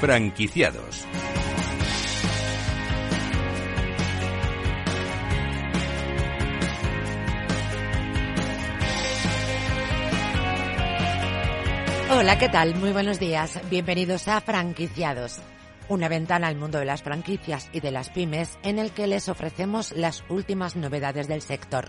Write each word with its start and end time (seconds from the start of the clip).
Franquiciados. 0.00 1.04
Hola, 12.10 12.38
¿qué 12.38 12.48
tal? 12.48 12.76
Muy 12.76 12.92
buenos 12.92 13.18
días. 13.18 13.60
Bienvenidos 13.68 14.28
a 14.28 14.40
Franquiciados, 14.40 15.40
una 15.88 16.08
ventana 16.08 16.46
al 16.46 16.54
mundo 16.54 16.78
de 16.78 16.84
las 16.84 17.02
franquicias 17.02 17.68
y 17.72 17.80
de 17.80 17.90
las 17.90 18.10
pymes 18.10 18.56
en 18.62 18.78
el 18.78 18.92
que 18.92 19.08
les 19.08 19.28
ofrecemos 19.28 19.90
las 19.90 20.22
últimas 20.28 20.76
novedades 20.76 21.26
del 21.26 21.42
sector. 21.42 21.88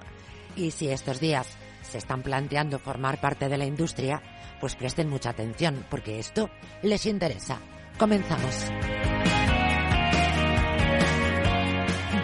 Y 0.55 0.71
si 0.71 0.89
estos 0.89 1.19
días 1.19 1.47
se 1.83 1.99
están 1.99 2.23
planteando 2.23 2.79
formar 2.79 3.21
parte 3.21 3.49
de 3.49 3.57
la 3.59 3.65
industria, 3.65 4.23
pues 4.59 4.75
presten 4.75 5.09
mucha 5.09 5.29
atención 5.29 5.85
porque 5.91 6.17
esto 6.17 6.49
les 6.81 7.05
interesa. 7.05 7.59
Comenzamos. 7.99 8.55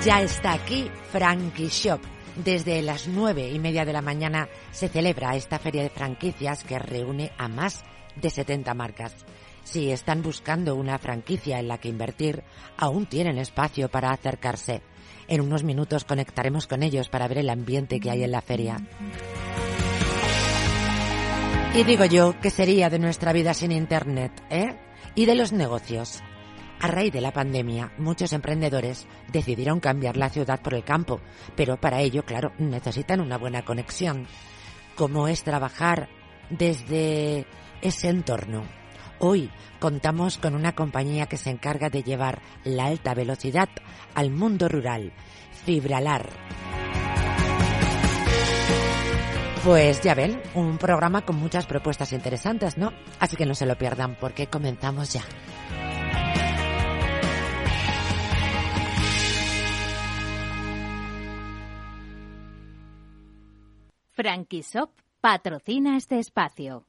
Ya 0.04 0.22
está 0.22 0.54
aquí 0.54 0.90
Frankie 1.12 1.68
Shop 1.68 2.00
desde 2.44 2.82
las 2.82 3.08
nueve 3.08 3.50
y 3.50 3.60
media 3.60 3.86
de 3.86 3.94
la 3.94 4.02
mañana 4.02 4.50
se 4.72 4.90
celebra 4.90 5.36
esta 5.36 5.58
feria 5.58 5.84
de 5.84 5.90
franquicias 5.90 6.64
que 6.66 6.78
reúne 6.78 7.32
a 7.38 7.48
más 7.48 7.84
de 8.16 8.30
70 8.30 8.74
marcas. 8.74 9.16
Si 9.64 9.90
están 9.90 10.22
buscando 10.22 10.76
una 10.76 10.98
franquicia 11.00 11.60
en 11.60 11.70
la 11.70 11.78
que 11.78 11.88
invertir, 11.88 12.44
aún 12.78 13.06
tienen 13.06 13.38
espacio 13.38 13.90
para 13.90 14.12
acercarse. 14.12 14.82
En 15.28 15.42
unos 15.42 15.64
minutos 15.64 16.04
conectaremos 16.04 16.68
con 16.68 16.84
ellos 16.84 17.10
para 17.10 17.28
ver 17.28 17.40
el 17.40 17.50
ambiente 17.50 18.00
que 18.00 18.12
hay 18.12 18.24
en 18.24 18.32
la 18.32 18.42
feria. 18.42 18.78
Y 21.74 21.84
digo 21.84 22.06
yo, 22.06 22.36
¿qué 22.42 22.50
sería 22.50 22.90
de 22.90 23.00
nuestra 23.00 23.34
vida 23.34 23.54
sin 23.54 23.72
Internet, 23.72 24.44
eh? 24.50 24.85
Y 25.16 25.26
de 25.26 25.36
los 25.36 25.54
negocios. 25.54 26.22
A 26.82 26.88
raíz 26.88 27.14
de 27.14 27.22
la 27.22 27.32
pandemia, 27.32 27.94
muchos 27.98 28.34
emprendedores 28.34 29.08
decidieron 29.32 29.80
cambiar 29.80 30.18
la 30.18 30.30
ciudad 30.30 30.62
por 30.62 30.74
el 30.74 30.84
campo, 30.84 31.22
pero 31.56 31.80
para 31.80 32.02
ello, 32.02 32.26
claro, 32.26 32.52
necesitan 32.60 33.22
una 33.22 33.38
buena 33.38 33.64
conexión. 33.64 34.28
¿Cómo 34.96 35.30
es 35.30 35.44
trabajar 35.44 36.10
desde 36.50 37.46
ese 37.82 38.10
entorno? 38.10 38.64
Hoy 39.20 39.50
contamos 39.80 40.38
con 40.38 40.54
una 40.54 40.76
compañía 40.76 41.28
que 41.28 41.38
se 41.38 41.50
encarga 41.50 41.90
de 41.90 42.04
llevar 42.04 42.42
la 42.66 42.88
alta 42.88 43.14
velocidad 43.14 43.70
al 44.14 44.32
mundo 44.32 44.68
rural, 44.68 45.14
Fibralar. 45.64 46.30
Pues 49.66 50.00
ya 50.02 50.14
ven, 50.14 50.40
un 50.54 50.78
programa 50.78 51.26
con 51.26 51.38
muchas 51.38 51.66
propuestas 51.66 52.14
interesantes, 52.14 52.78
¿no? 52.78 52.94
Así 53.20 53.36
que 53.36 53.48
no 53.48 53.56
se 53.56 53.66
lo 53.66 53.76
pierdan 53.76 54.14
porque 54.14 54.46
comenzamos 54.46 55.12
ya. 55.12 55.24
Shop 64.62 64.92
patrocina 65.20 65.98
este 65.98 66.20
espacio. 66.20 66.86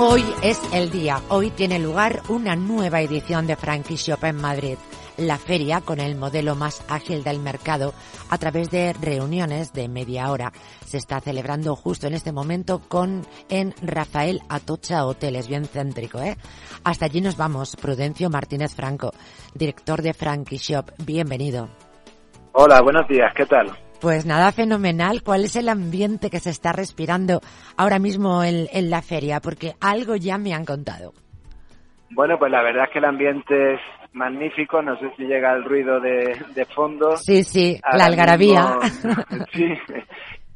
Hoy 0.00 0.24
es 0.42 0.60
el 0.72 0.90
día, 0.90 1.20
hoy 1.28 1.50
tiene 1.50 1.78
lugar 1.78 2.22
una 2.28 2.54
nueva 2.54 3.00
edición 3.00 3.46
de 3.46 3.56
Frankie 3.56 3.96
Shop 3.96 4.22
en 4.24 4.36
Madrid 4.36 4.76
la 5.18 5.36
feria 5.36 5.80
con 5.80 6.00
el 6.00 6.16
modelo 6.16 6.54
más 6.54 6.84
ágil 6.88 7.22
del 7.22 7.40
mercado 7.40 7.92
a 8.30 8.38
través 8.38 8.70
de 8.70 8.92
reuniones 8.94 9.72
de 9.72 9.88
media 9.88 10.30
hora. 10.30 10.52
Se 10.84 10.96
está 10.96 11.20
celebrando 11.20 11.76
justo 11.76 12.06
en 12.06 12.14
este 12.14 12.32
momento 12.32 12.80
con 12.88 13.26
en 13.48 13.74
Rafael 13.82 14.40
Atocha 14.48 15.04
Hoteles, 15.04 15.48
bien 15.48 15.66
céntrico, 15.66 16.20
¿eh? 16.20 16.36
Hasta 16.84 17.06
allí 17.06 17.20
nos 17.20 17.36
vamos. 17.36 17.76
Prudencio 17.76 18.30
Martínez 18.30 18.74
Franco, 18.74 19.12
director 19.54 20.00
de 20.00 20.14
Frankie 20.14 20.58
Shop. 20.58 20.90
Bienvenido. 21.04 21.68
Hola, 22.52 22.80
buenos 22.80 23.06
días, 23.08 23.32
¿qué 23.34 23.46
tal? 23.46 23.87
Pues 24.00 24.26
nada, 24.26 24.52
fenomenal. 24.52 25.22
¿Cuál 25.24 25.44
es 25.44 25.56
el 25.56 25.68
ambiente 25.68 26.30
que 26.30 26.38
se 26.38 26.50
está 26.50 26.72
respirando 26.72 27.40
ahora 27.76 27.98
mismo 27.98 28.44
en, 28.44 28.68
en 28.72 28.90
la 28.90 29.02
feria? 29.02 29.40
Porque 29.40 29.74
algo 29.80 30.14
ya 30.14 30.38
me 30.38 30.54
han 30.54 30.64
contado. 30.64 31.12
Bueno, 32.10 32.38
pues 32.38 32.50
la 32.50 32.62
verdad 32.62 32.84
es 32.84 32.90
que 32.90 32.98
el 33.00 33.04
ambiente 33.04 33.74
es 33.74 33.80
magnífico, 34.12 34.80
no 34.82 34.98
sé 34.98 35.10
si 35.16 35.24
llega 35.24 35.52
el 35.52 35.64
ruido 35.64 36.00
de, 36.00 36.66
fondo. 36.74 37.16
Sí, 37.16 37.42
sí, 37.42 37.80
la 37.92 38.06
algarabía. 38.06 38.78
sí, 39.52 39.66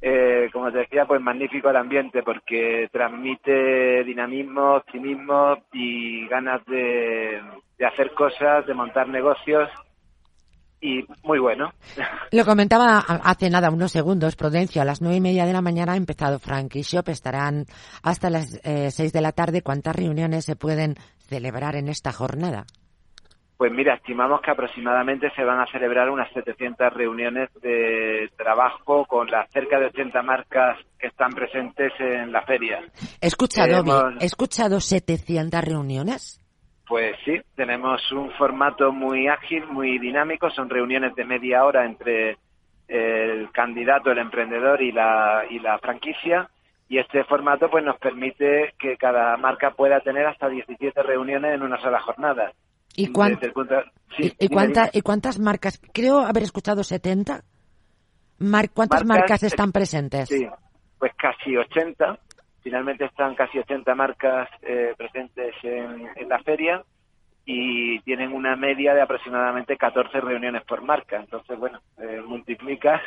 eh, 0.00 0.48
como 0.52 0.70
te 0.72 0.78
decía, 0.78 1.04
pues 1.04 1.20
magnífico 1.20 1.68
el 1.68 1.76
ambiente 1.76 2.22
porque 2.22 2.88
transmite 2.92 4.04
dinamismo, 4.04 4.76
optimismo 4.76 5.58
y 5.72 6.26
ganas 6.28 6.64
de, 6.66 7.40
de 7.76 7.86
hacer 7.86 8.12
cosas, 8.14 8.66
de 8.66 8.74
montar 8.74 9.08
negocios 9.08 9.68
y 10.82 11.06
muy 11.22 11.38
bueno. 11.38 11.72
Lo 12.32 12.44
comentaba 12.44 12.98
hace 12.98 13.48
nada, 13.48 13.70
unos 13.70 13.92
segundos, 13.92 14.36
Prudencio, 14.36 14.82
a 14.82 14.84
las 14.84 15.00
nueve 15.00 15.16
y 15.16 15.20
media 15.20 15.46
de 15.46 15.52
la 15.52 15.62
mañana 15.62 15.92
ha 15.92 15.96
empezado 15.96 16.38
Frankie 16.38 16.82
Shop, 16.82 17.08
estarán 17.08 17.64
hasta 18.02 18.28
las 18.28 18.60
eh, 18.64 18.90
seis 18.90 19.12
de 19.12 19.22
la 19.22 19.32
tarde. 19.32 19.62
¿Cuántas 19.62 19.96
reuniones 19.96 20.44
se 20.44 20.56
pueden 20.56 20.96
celebrar 21.28 21.76
en 21.76 21.88
esta 21.88 22.12
jornada? 22.12 22.66
Pues 23.56 23.70
mira, 23.70 23.94
estimamos 23.94 24.40
que 24.40 24.50
aproximadamente 24.50 25.30
se 25.36 25.44
van 25.44 25.60
a 25.60 25.66
celebrar 25.70 26.10
unas 26.10 26.28
700 26.32 26.92
reuniones 26.94 27.48
de 27.62 28.28
trabajo 28.36 29.06
con 29.06 29.30
las 29.30 29.48
cerca 29.52 29.78
de 29.78 29.86
80 29.86 30.20
marcas 30.22 30.78
que 30.98 31.06
están 31.06 31.30
presentes 31.30 31.92
en 32.00 32.32
la 32.32 32.42
feria. 32.42 32.80
He 33.20 33.28
escuchado, 33.28 34.10
¿he 34.18 34.24
escuchado 34.24 34.80
700 34.80 35.62
reuniones? 35.62 36.41
Pues 36.92 37.16
sí, 37.24 37.40
tenemos 37.56 38.12
un 38.12 38.30
formato 38.32 38.92
muy 38.92 39.26
ágil, 39.26 39.64
muy 39.66 39.98
dinámico, 39.98 40.50
son 40.50 40.68
reuniones 40.68 41.14
de 41.14 41.24
media 41.24 41.64
hora 41.64 41.86
entre 41.86 42.36
el 42.86 43.50
candidato, 43.50 44.10
el 44.10 44.18
emprendedor 44.18 44.82
y 44.82 44.92
la, 44.92 45.42
y 45.48 45.58
la 45.58 45.78
franquicia 45.78 46.50
y 46.90 46.98
este 46.98 47.24
formato 47.24 47.70
pues 47.70 47.82
nos 47.82 47.98
permite 47.98 48.74
que 48.78 48.98
cada 48.98 49.38
marca 49.38 49.70
pueda 49.70 50.00
tener 50.00 50.26
hasta 50.26 50.50
17 50.50 51.02
reuniones 51.02 51.54
en 51.54 51.62
una 51.62 51.80
sola 51.80 51.98
jornada. 51.98 52.52
¿Y, 52.94 53.06
¿Y, 53.06 55.00
cuántas 55.00 55.40
marcas? 55.40 55.80
Creo 55.94 56.18
haber 56.18 56.42
escuchado 56.42 56.84
70. 56.84 57.42
¿Cuántas 58.74 59.06
marcas, 59.06 59.42
están 59.44 59.72
presentes? 59.72 60.28
Sí, 60.28 60.46
pues 60.98 61.12
casi 61.16 61.56
80. 61.56 62.18
Finalmente 62.62 63.04
están 63.04 63.34
casi 63.34 63.58
80 63.58 63.94
marcas 63.94 64.48
eh, 64.62 64.94
presentes 64.96 65.54
en, 65.62 66.28
la 66.28 66.38
feria 66.40 66.82
y 67.44 67.98
tienen 68.00 68.32
una 68.32 68.54
media 68.54 68.94
de 68.94 69.02
aproximadamente 69.02 69.76
14 69.76 70.20
reuniones 70.20 70.62
por 70.64 70.82
marca. 70.82 71.16
Entonces, 71.16 71.58
bueno, 71.58 71.80
eh, 71.98 72.22
multiplica. 72.24 73.02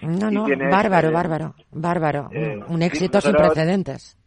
No, 0.00 0.30
no, 0.30 0.46
bárbaro, 0.70 1.08
eh, 1.08 1.12
bárbaro, 1.12 1.54
bárbaro. 1.70 2.30
un 2.68 2.82
éxito 2.82 3.20
sin 3.20 3.34
precedentes 3.34 4.18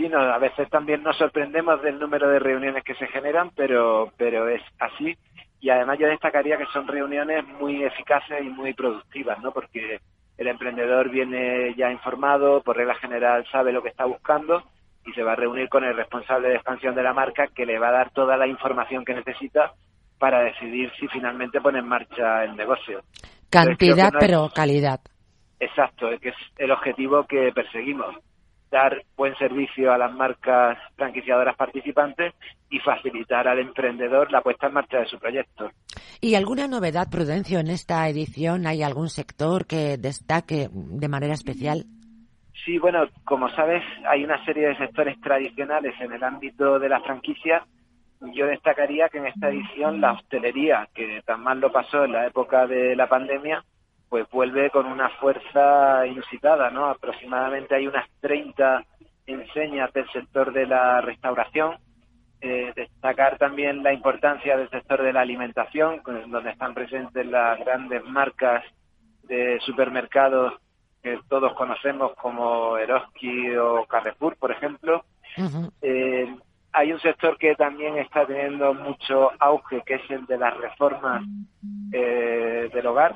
sí, 0.00 0.10
a 0.14 0.38
veces 0.38 0.68
también 0.70 1.02
nos 1.02 1.16
sorprendemos 1.16 1.82
del 1.82 1.98
número 1.98 2.28
de 2.28 2.38
reuniones 2.38 2.84
que 2.84 2.94
se 2.94 3.06
generan, 3.08 3.50
pero, 3.54 4.12
pero 4.16 4.48
es 4.48 4.62
así. 4.78 5.16
Y 5.60 5.70
además 5.70 5.98
yo 5.98 6.06
destacaría 6.06 6.56
que 6.56 6.66
son 6.72 6.86
reuniones 6.86 7.46
muy 7.60 7.84
eficaces 7.84 8.42
y 8.42 8.48
muy 8.48 8.72
productivas, 8.72 9.38
¿no? 9.40 9.52
Porque 9.52 10.00
el 10.40 10.48
emprendedor 10.48 11.10
viene 11.10 11.74
ya 11.76 11.92
informado, 11.92 12.62
por 12.62 12.74
regla 12.74 12.94
general 12.94 13.46
sabe 13.52 13.72
lo 13.72 13.82
que 13.82 13.90
está 13.90 14.06
buscando 14.06 14.62
y 15.04 15.12
se 15.12 15.22
va 15.22 15.32
a 15.32 15.36
reunir 15.36 15.68
con 15.68 15.84
el 15.84 15.94
responsable 15.94 16.48
de 16.48 16.54
expansión 16.54 16.94
de 16.94 17.02
la 17.02 17.12
marca 17.12 17.48
que 17.54 17.66
le 17.66 17.78
va 17.78 17.88
a 17.88 17.92
dar 17.92 18.10
toda 18.10 18.38
la 18.38 18.46
información 18.46 19.04
que 19.04 19.12
necesita 19.12 19.74
para 20.18 20.40
decidir 20.40 20.90
si 20.98 21.08
finalmente 21.08 21.60
pone 21.60 21.80
en 21.80 21.88
marcha 21.88 22.42
el 22.44 22.56
negocio. 22.56 23.02
Cantidad, 23.50 24.10
pero 24.18 24.48
calidad. 24.54 25.00
Exacto, 25.58 26.08
que 26.18 26.30
es 26.30 26.36
el 26.56 26.70
objetivo 26.70 27.24
que 27.24 27.52
perseguimos 27.52 28.16
dar 28.70 29.02
buen 29.16 29.34
servicio 29.36 29.92
a 29.92 29.98
las 29.98 30.12
marcas 30.12 30.78
franquiciadoras 30.96 31.56
participantes 31.56 32.34
y 32.70 32.78
facilitar 32.78 33.48
al 33.48 33.58
emprendedor 33.58 34.30
la 34.30 34.42
puesta 34.42 34.68
en 34.68 34.74
marcha 34.74 34.98
de 34.98 35.06
su 35.06 35.18
proyecto. 35.18 35.70
¿Y 36.20 36.34
alguna 36.34 36.68
novedad, 36.68 37.08
Prudencio, 37.10 37.58
en 37.58 37.68
esta 37.68 38.08
edición? 38.08 38.66
¿Hay 38.66 38.82
algún 38.82 39.08
sector 39.08 39.66
que 39.66 39.96
destaque 39.96 40.68
de 40.70 41.08
manera 41.08 41.34
especial? 41.34 41.84
Sí, 42.64 42.78
bueno, 42.78 43.08
como 43.24 43.48
sabes, 43.50 43.82
hay 44.06 44.22
una 44.22 44.44
serie 44.44 44.68
de 44.68 44.76
sectores 44.76 45.18
tradicionales 45.20 45.94
en 46.00 46.12
el 46.12 46.22
ámbito 46.22 46.78
de 46.78 46.88
la 46.88 47.00
franquicia. 47.00 47.64
Yo 48.34 48.46
destacaría 48.46 49.08
que 49.08 49.18
en 49.18 49.28
esta 49.28 49.48
edición 49.48 50.00
la 50.00 50.12
hostelería, 50.12 50.88
que 50.94 51.22
tan 51.24 51.42
mal 51.42 51.58
lo 51.58 51.72
pasó 51.72 52.04
en 52.04 52.12
la 52.12 52.26
época 52.26 52.66
de 52.66 52.94
la 52.94 53.08
pandemia, 53.08 53.64
pues 54.10 54.28
vuelve 54.30 54.70
con 54.70 54.86
una 54.86 55.08
fuerza 55.08 56.04
inusitada, 56.04 56.68
¿no? 56.70 56.86
Aproximadamente 56.86 57.76
hay 57.76 57.86
unas 57.86 58.10
30 58.20 58.84
enseñas 59.24 59.92
del 59.92 60.10
sector 60.10 60.52
de 60.52 60.66
la 60.66 61.00
restauración. 61.00 61.76
Eh, 62.40 62.72
destacar 62.74 63.38
también 63.38 63.84
la 63.84 63.92
importancia 63.92 64.56
del 64.56 64.68
sector 64.68 65.02
de 65.02 65.12
la 65.12 65.20
alimentación, 65.20 66.02
donde 66.04 66.50
están 66.50 66.74
presentes 66.74 67.24
las 67.24 67.60
grandes 67.60 68.04
marcas 68.04 68.64
de 69.22 69.60
supermercados 69.60 70.54
que 71.02 71.18
todos 71.28 71.54
conocemos 71.54 72.12
como 72.16 72.76
Eroski 72.78 73.54
o 73.56 73.86
Carrefour, 73.86 74.36
por 74.36 74.50
ejemplo. 74.50 75.04
eh, 75.82 76.36
hay 76.72 76.92
un 76.92 77.00
sector 77.00 77.38
que 77.38 77.54
también 77.54 77.98
está 77.98 78.26
teniendo 78.26 78.74
mucho 78.74 79.30
auge, 79.38 79.82
que 79.86 79.94
es 79.94 80.10
el 80.10 80.26
de 80.26 80.38
las 80.38 80.56
reformas 80.56 81.22
eh, 81.92 82.70
del 82.72 82.86
hogar. 82.86 83.14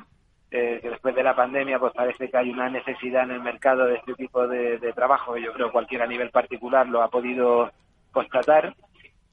Eh, 0.56 0.78
que 0.80 0.88
después 0.88 1.16
de 1.16 1.24
la 1.24 1.34
pandemia 1.34 1.80
pues 1.80 1.92
parece 1.92 2.30
que 2.30 2.36
hay 2.36 2.50
una 2.50 2.70
necesidad 2.70 3.24
en 3.24 3.32
el 3.32 3.40
mercado 3.40 3.86
de 3.86 3.96
este 3.96 4.14
tipo 4.14 4.46
de, 4.46 4.78
de 4.78 4.92
trabajo, 4.92 5.34
que 5.34 5.42
yo 5.42 5.52
creo 5.52 5.66
que 5.66 5.72
cualquiera 5.72 6.04
a 6.04 6.06
nivel 6.06 6.30
particular 6.30 6.86
lo 6.86 7.02
ha 7.02 7.08
podido 7.08 7.72
constatar. 8.12 8.72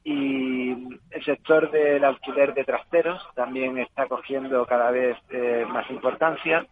Y 0.03 0.71
el 1.12 1.23
sector 1.23 1.69
del 1.69 2.03
alquiler 2.06 2.56
de 2.56 2.63
trasteros 2.63 3.21
también 3.35 3.77
está 3.77 4.07
cogiendo 4.07 4.65
cada 4.65 4.89
vez 4.89 5.15
eh, 5.29 5.63
más 5.69 5.88
importancia. 5.91 6.65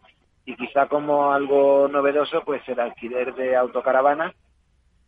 Y 0.46 0.56
quizá 0.56 0.88
como 0.88 1.32
algo 1.32 1.88
novedoso 1.88 2.42
pues 2.44 2.68
el 2.70 2.80
alquiler 2.80 3.36
de 3.36 3.56
autocaravanas 3.56 4.34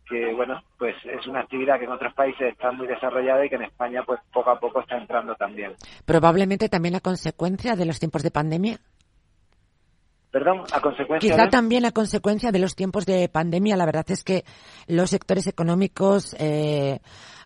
que 0.08 0.34
bueno 0.34 0.62
pues 0.78 0.96
es 1.04 1.26
una 1.26 1.40
actividad 1.40 1.78
que 1.78 1.84
en 1.84 1.92
otros 1.92 2.12
países 2.14 2.52
está 2.52 2.70
muy 2.72 2.86
desarrollada 2.86 3.44
y 3.44 3.48
que 3.48 3.54
en 3.54 3.62
España 3.62 4.02
pues 4.04 4.20
poco 4.32 4.50
a 4.50 4.60
poco 4.60 4.80
está 4.80 4.96
entrando 4.98 5.34
también. 5.34 5.74
Probablemente 6.04 6.68
también 6.68 6.92
la 6.92 7.00
consecuencia 7.00 7.76
de 7.76 7.86
los 7.86 7.98
tiempos 7.98 8.22
de 8.22 8.30
pandemia 8.30 8.78
Perdón, 10.32 10.62
a 10.72 10.80
consecuencia 10.80 11.30
Quizá 11.30 11.44
de... 11.44 11.50
también 11.50 11.84
a 11.84 11.92
consecuencia 11.92 12.50
de 12.50 12.58
los 12.58 12.74
tiempos 12.74 13.04
de 13.04 13.28
pandemia. 13.28 13.76
La 13.76 13.84
verdad 13.84 14.06
es 14.08 14.24
que 14.24 14.44
los 14.88 15.10
sectores 15.10 15.46
económicos 15.46 16.34
eh, 16.38 17.00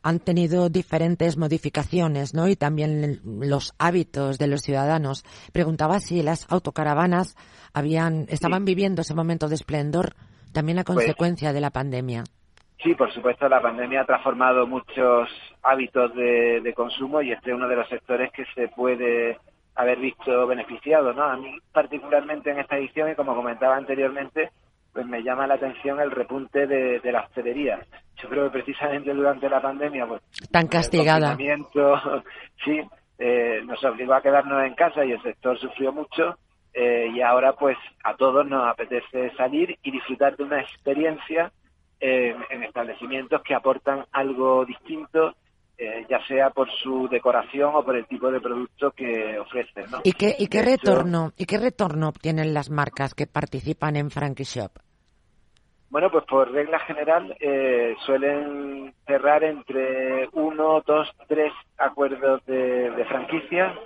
han 0.04 0.20
tenido 0.20 0.68
diferentes 0.68 1.36
modificaciones, 1.36 2.32
¿no? 2.32 2.46
Y 2.46 2.54
también 2.54 3.20
los 3.24 3.74
hábitos 3.80 4.38
de 4.38 4.46
los 4.46 4.60
ciudadanos. 4.60 5.24
Preguntaba 5.52 5.98
si 5.98 6.22
las 6.22 6.46
autocaravanas 6.48 7.36
habían, 7.74 8.26
estaban 8.28 8.60
sí. 8.60 8.66
viviendo 8.66 9.02
ese 9.02 9.14
momento 9.14 9.48
de 9.48 9.56
esplendor 9.56 10.14
también 10.52 10.78
a 10.78 10.84
Pues 10.84 10.98
consecuencia 10.98 11.52
de 11.52 11.60
la 11.60 11.70
pandemia. 11.70 12.22
Sí, 12.84 12.94
por 12.94 13.12
supuesto, 13.12 13.48
la 13.48 13.60
pandemia 13.60 14.02
ha 14.02 14.06
transformado 14.06 14.64
muchos 14.64 15.28
hábitos 15.64 16.14
de, 16.14 16.60
de 16.60 16.72
consumo 16.72 17.20
y 17.20 17.32
este 17.32 17.50
es 17.50 17.56
uno 17.56 17.66
de 17.66 17.74
los 17.74 17.88
sectores 17.88 18.30
que 18.32 18.44
se 18.54 18.68
puede 18.68 19.38
haber 19.76 19.98
visto 19.98 20.46
beneficiado, 20.46 21.12
¿no? 21.12 21.22
A 21.22 21.36
mí 21.36 21.56
particularmente 21.72 22.50
en 22.50 22.58
esta 22.58 22.78
edición 22.78 23.10
y 23.10 23.14
como 23.14 23.34
comentaba 23.34 23.76
anteriormente, 23.76 24.50
pues 24.92 25.06
me 25.06 25.22
llama 25.22 25.46
la 25.46 25.54
atención 25.54 26.00
el 26.00 26.10
repunte 26.10 26.66
de, 26.66 27.00
de 27.00 27.12
la 27.12 27.20
hostelería. 27.20 27.78
Yo 28.16 28.28
creo 28.30 28.44
que 28.44 28.58
precisamente 28.58 29.12
durante 29.12 29.48
la 29.48 29.60
pandemia, 29.60 30.06
pues 30.06 30.22
tan 30.50 30.66
castigada, 30.68 31.36
el 31.38 31.66
sí, 32.64 32.80
eh, 33.18 33.60
nos 33.66 33.84
obligó 33.84 34.14
a 34.14 34.22
quedarnos 34.22 34.64
en 34.64 34.74
casa 34.74 35.04
y 35.04 35.12
el 35.12 35.22
sector 35.22 35.58
sufrió 35.58 35.92
mucho 35.92 36.38
eh, 36.72 37.10
y 37.14 37.20
ahora 37.20 37.52
pues 37.52 37.76
a 38.02 38.14
todos 38.16 38.46
nos 38.46 38.66
apetece 38.66 39.30
salir 39.36 39.78
y 39.82 39.90
disfrutar 39.90 40.36
de 40.36 40.44
una 40.44 40.60
experiencia 40.60 41.52
en, 42.00 42.36
en 42.48 42.62
establecimientos 42.62 43.42
que 43.42 43.54
aportan 43.54 44.06
algo 44.12 44.64
distinto 44.64 45.34
eh, 45.78 46.06
ya 46.08 46.24
sea 46.26 46.50
por 46.50 46.70
su 46.70 47.08
decoración 47.08 47.74
o 47.74 47.84
por 47.84 47.96
el 47.96 48.06
tipo 48.06 48.30
de 48.30 48.40
producto 48.40 48.90
que 48.92 49.38
ofrecen. 49.38 49.90
¿no? 49.90 50.00
¿Y 50.04 50.12
qué, 50.12 50.34
y 50.38 50.48
qué 50.48 50.62
retorno 50.62 51.32
y 51.36 51.44
qué 51.46 51.58
retorno 51.58 52.08
obtienen 52.08 52.54
las 52.54 52.70
marcas 52.70 53.14
que 53.14 53.26
participan 53.26 53.96
en 53.96 54.10
Frankie 54.10 54.44
Shop? 54.44 54.72
Bueno, 55.88 56.10
pues 56.10 56.24
por 56.24 56.50
regla 56.50 56.78
general 56.80 57.36
eh, 57.40 57.94
suelen 58.04 58.92
cerrar 59.06 59.44
entre 59.44 60.28
uno, 60.32 60.82
dos, 60.84 61.08
tres 61.28 61.52
acuerdos 61.78 62.44
de, 62.46 62.90
de 62.90 63.04
franquicia, 63.04 63.78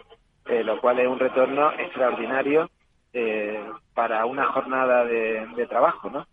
eh, 0.46 0.64
lo 0.64 0.80
cual 0.80 0.98
es 0.98 1.06
un 1.06 1.18
retorno 1.18 1.72
extraordinario 1.72 2.70
eh, 3.12 3.62
para 3.94 4.24
una 4.24 4.46
jornada 4.46 5.04
de, 5.04 5.46
de 5.56 5.66
trabajo, 5.66 6.08
¿no? 6.08 6.26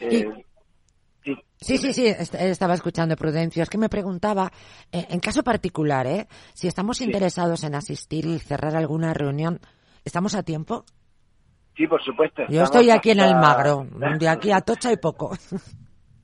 ¿Y? 0.00 0.26
Sí, 1.58 1.78
sí, 1.78 1.92
sí, 1.92 2.06
estaba 2.06 2.74
escuchando 2.74 3.16
Prudencio. 3.16 3.62
Es 3.62 3.70
que 3.70 3.78
me 3.78 3.88
preguntaba, 3.88 4.50
eh, 4.92 5.06
en 5.08 5.20
caso 5.20 5.42
particular, 5.42 6.06
¿eh? 6.06 6.26
si 6.54 6.68
estamos 6.68 6.98
sí. 6.98 7.04
interesados 7.04 7.64
en 7.64 7.74
asistir 7.74 8.26
y 8.26 8.38
cerrar 8.38 8.76
alguna 8.76 9.14
reunión, 9.14 9.58
¿estamos 10.04 10.34
a 10.34 10.42
tiempo? 10.42 10.84
Sí, 11.76 11.86
por 11.86 12.02
supuesto. 12.02 12.42
Yo 12.48 12.62
estoy 12.62 12.90
aquí 12.90 13.10
hasta... 13.10 13.26
en 13.26 13.34
Almagro, 13.34 13.86
de 14.18 14.28
aquí 14.28 14.52
a 14.52 14.60
Tocha 14.60 14.92
y 14.92 14.96
poco. 14.96 15.36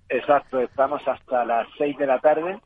Exacto, 0.08 0.60
estamos 0.60 1.02
hasta 1.06 1.44
las 1.44 1.66
seis 1.78 1.96
de 1.96 2.06
la 2.06 2.19
tarde. 2.19 2.60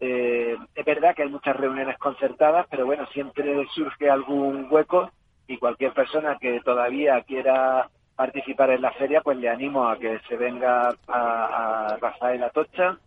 Eh, 0.00 0.56
es 0.74 0.84
verdad 0.84 1.14
que 1.14 1.22
hay 1.22 1.30
muchas 1.30 1.56
reuniones 1.56 1.98
concertadas, 1.98 2.66
pero 2.70 2.84
bueno, 2.86 3.06
siempre 3.12 3.66
surge 3.74 4.10
algún 4.10 4.68
hueco 4.70 5.10
y 5.46 5.58
cualquier 5.58 5.92
persona 5.92 6.36
que 6.40 6.60
todavía 6.60 7.22
quiera 7.22 7.88
participar 8.16 8.70
en 8.70 8.82
la 8.82 8.92
feria, 8.92 9.20
pues 9.20 9.36
le 9.36 9.48
animo 9.48 9.88
a 9.88 9.98
que 9.98 10.18
se 10.28 10.36
venga 10.36 10.88
a, 11.06 11.86
a 11.92 11.96
Rafael 11.98 12.42
Atocha, 12.42 12.98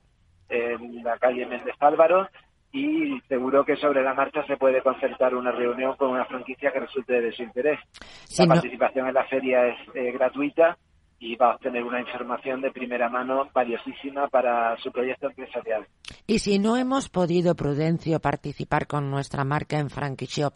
en 0.49 1.03
la 1.03 1.17
calle 1.17 1.45
Méndez 1.45 1.75
Álvaro, 1.79 2.27
y 2.71 3.19
seguro 3.27 3.65
que 3.65 3.75
sobre 3.77 4.03
la 4.03 4.13
marcha 4.13 4.45
se 4.45 4.57
puede 4.57 4.81
concertar 4.81 5.33
una 5.33 5.51
reunión 5.51 5.95
con 5.95 6.11
una 6.11 6.25
franquicia 6.25 6.71
que 6.71 6.81
resulte 6.81 7.19
de 7.19 7.31
su 7.31 7.43
interés. 7.43 7.79
Sí, 8.25 8.43
la 8.43 8.47
no... 8.47 8.61
participación 8.61 9.07
en 9.07 9.13
la 9.13 9.25
feria 9.25 9.67
es 9.67 9.77
eh, 9.95 10.11
gratuita 10.11 10.77
y 11.19 11.35
va 11.35 11.51
a 11.51 11.55
obtener 11.55 11.83
una 11.83 11.99
información 11.99 12.61
de 12.61 12.71
primera 12.71 13.09
mano 13.09 13.49
valiosísima 13.53 14.27
para 14.27 14.77
su 14.77 14.91
proyecto 14.91 15.27
empresarial. 15.27 15.85
Y 16.27 16.39
si 16.39 16.59
no 16.59 16.77
hemos 16.77 17.09
podido, 17.09 17.55
Prudencio, 17.55 18.19
participar 18.19 18.87
con 18.87 19.09
nuestra 19.11 19.43
marca 19.43 19.79
en 19.79 19.89
Frankie 19.89 20.27
Shop, 20.27 20.53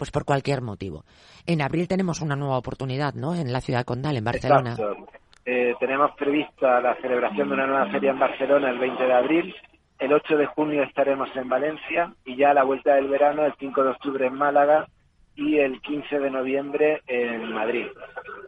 pues 0.00 0.10
por 0.10 0.24
cualquier 0.24 0.62
motivo. 0.62 1.04
En 1.46 1.60
abril 1.60 1.86
tenemos 1.86 2.22
una 2.22 2.34
nueva 2.34 2.56
oportunidad, 2.56 3.12
¿no? 3.12 3.34
En 3.34 3.52
la 3.52 3.60
ciudad 3.60 3.84
condal, 3.84 4.16
en 4.16 4.24
Barcelona. 4.24 4.74
Eh, 5.44 5.74
tenemos 5.78 6.12
prevista 6.12 6.80
la 6.80 6.94
celebración 7.02 7.48
de 7.48 7.54
una 7.54 7.66
nueva 7.66 7.86
feria 7.90 8.12
en 8.12 8.18
Barcelona 8.18 8.70
el 8.70 8.78
20 8.78 9.04
de 9.04 9.12
abril. 9.12 9.54
El 9.98 10.14
8 10.14 10.38
de 10.38 10.46
junio 10.46 10.84
estaremos 10.84 11.28
en 11.36 11.50
Valencia 11.50 12.14
y 12.24 12.34
ya 12.34 12.52
a 12.52 12.54
la 12.54 12.62
vuelta 12.64 12.94
del 12.94 13.08
verano, 13.08 13.44
el 13.44 13.52
5 13.58 13.82
de 13.82 13.90
octubre 13.90 14.26
en 14.26 14.32
Málaga 14.32 14.88
y 15.36 15.58
el 15.58 15.82
15 15.82 16.18
de 16.18 16.30
noviembre 16.30 17.02
en 17.06 17.52
Madrid. 17.52 17.88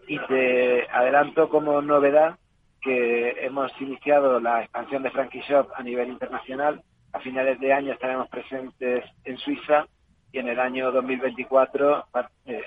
Y 0.09 0.19
te 0.21 0.89
adelanto 0.89 1.51
como 1.51 1.83
novedad 1.83 2.39
que 2.81 3.45
hemos 3.45 3.71
iniciado 3.79 4.41
la 4.41 4.63
expansión 4.63 5.03
de 5.03 5.11
Frankie 5.11 5.43
Shop 5.47 5.69
a 5.75 5.83
nivel 5.83 6.09
internacional. 6.09 6.81
A 7.13 7.21
finales 7.21 7.61
de 7.61 7.75
año 7.75 7.93
estaremos 7.93 8.31
presentes 8.31 9.05
en 9.27 9.37
Suiza 9.37 9.87
y 10.33 10.39
en 10.39 10.49
el 10.49 10.59
año 10.59 10.91
2024 10.91 12.07
eh, 12.47 12.63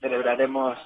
celebraremos 0.00 0.78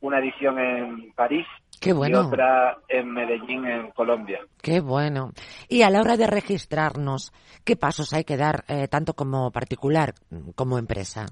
una 0.00 0.18
edición 0.18 0.58
en 0.58 1.12
París 1.12 1.46
Qué 1.80 1.92
bueno. 1.92 2.22
y 2.22 2.26
otra 2.26 2.76
en 2.88 3.10
Medellín, 3.10 3.64
en 3.66 3.90
Colombia. 3.92 4.40
Qué 4.62 4.80
bueno. 4.80 5.32
Y 5.68 5.82
a 5.82 5.90
la 5.90 6.00
hora 6.00 6.16
de 6.16 6.26
registrarnos, 6.26 7.32
¿qué 7.64 7.76
pasos 7.76 8.12
hay 8.12 8.24
que 8.24 8.36
dar 8.36 8.64
eh, 8.68 8.88
tanto 8.88 9.14
como 9.14 9.50
particular 9.50 10.14
como 10.54 10.78
empresa? 10.78 11.26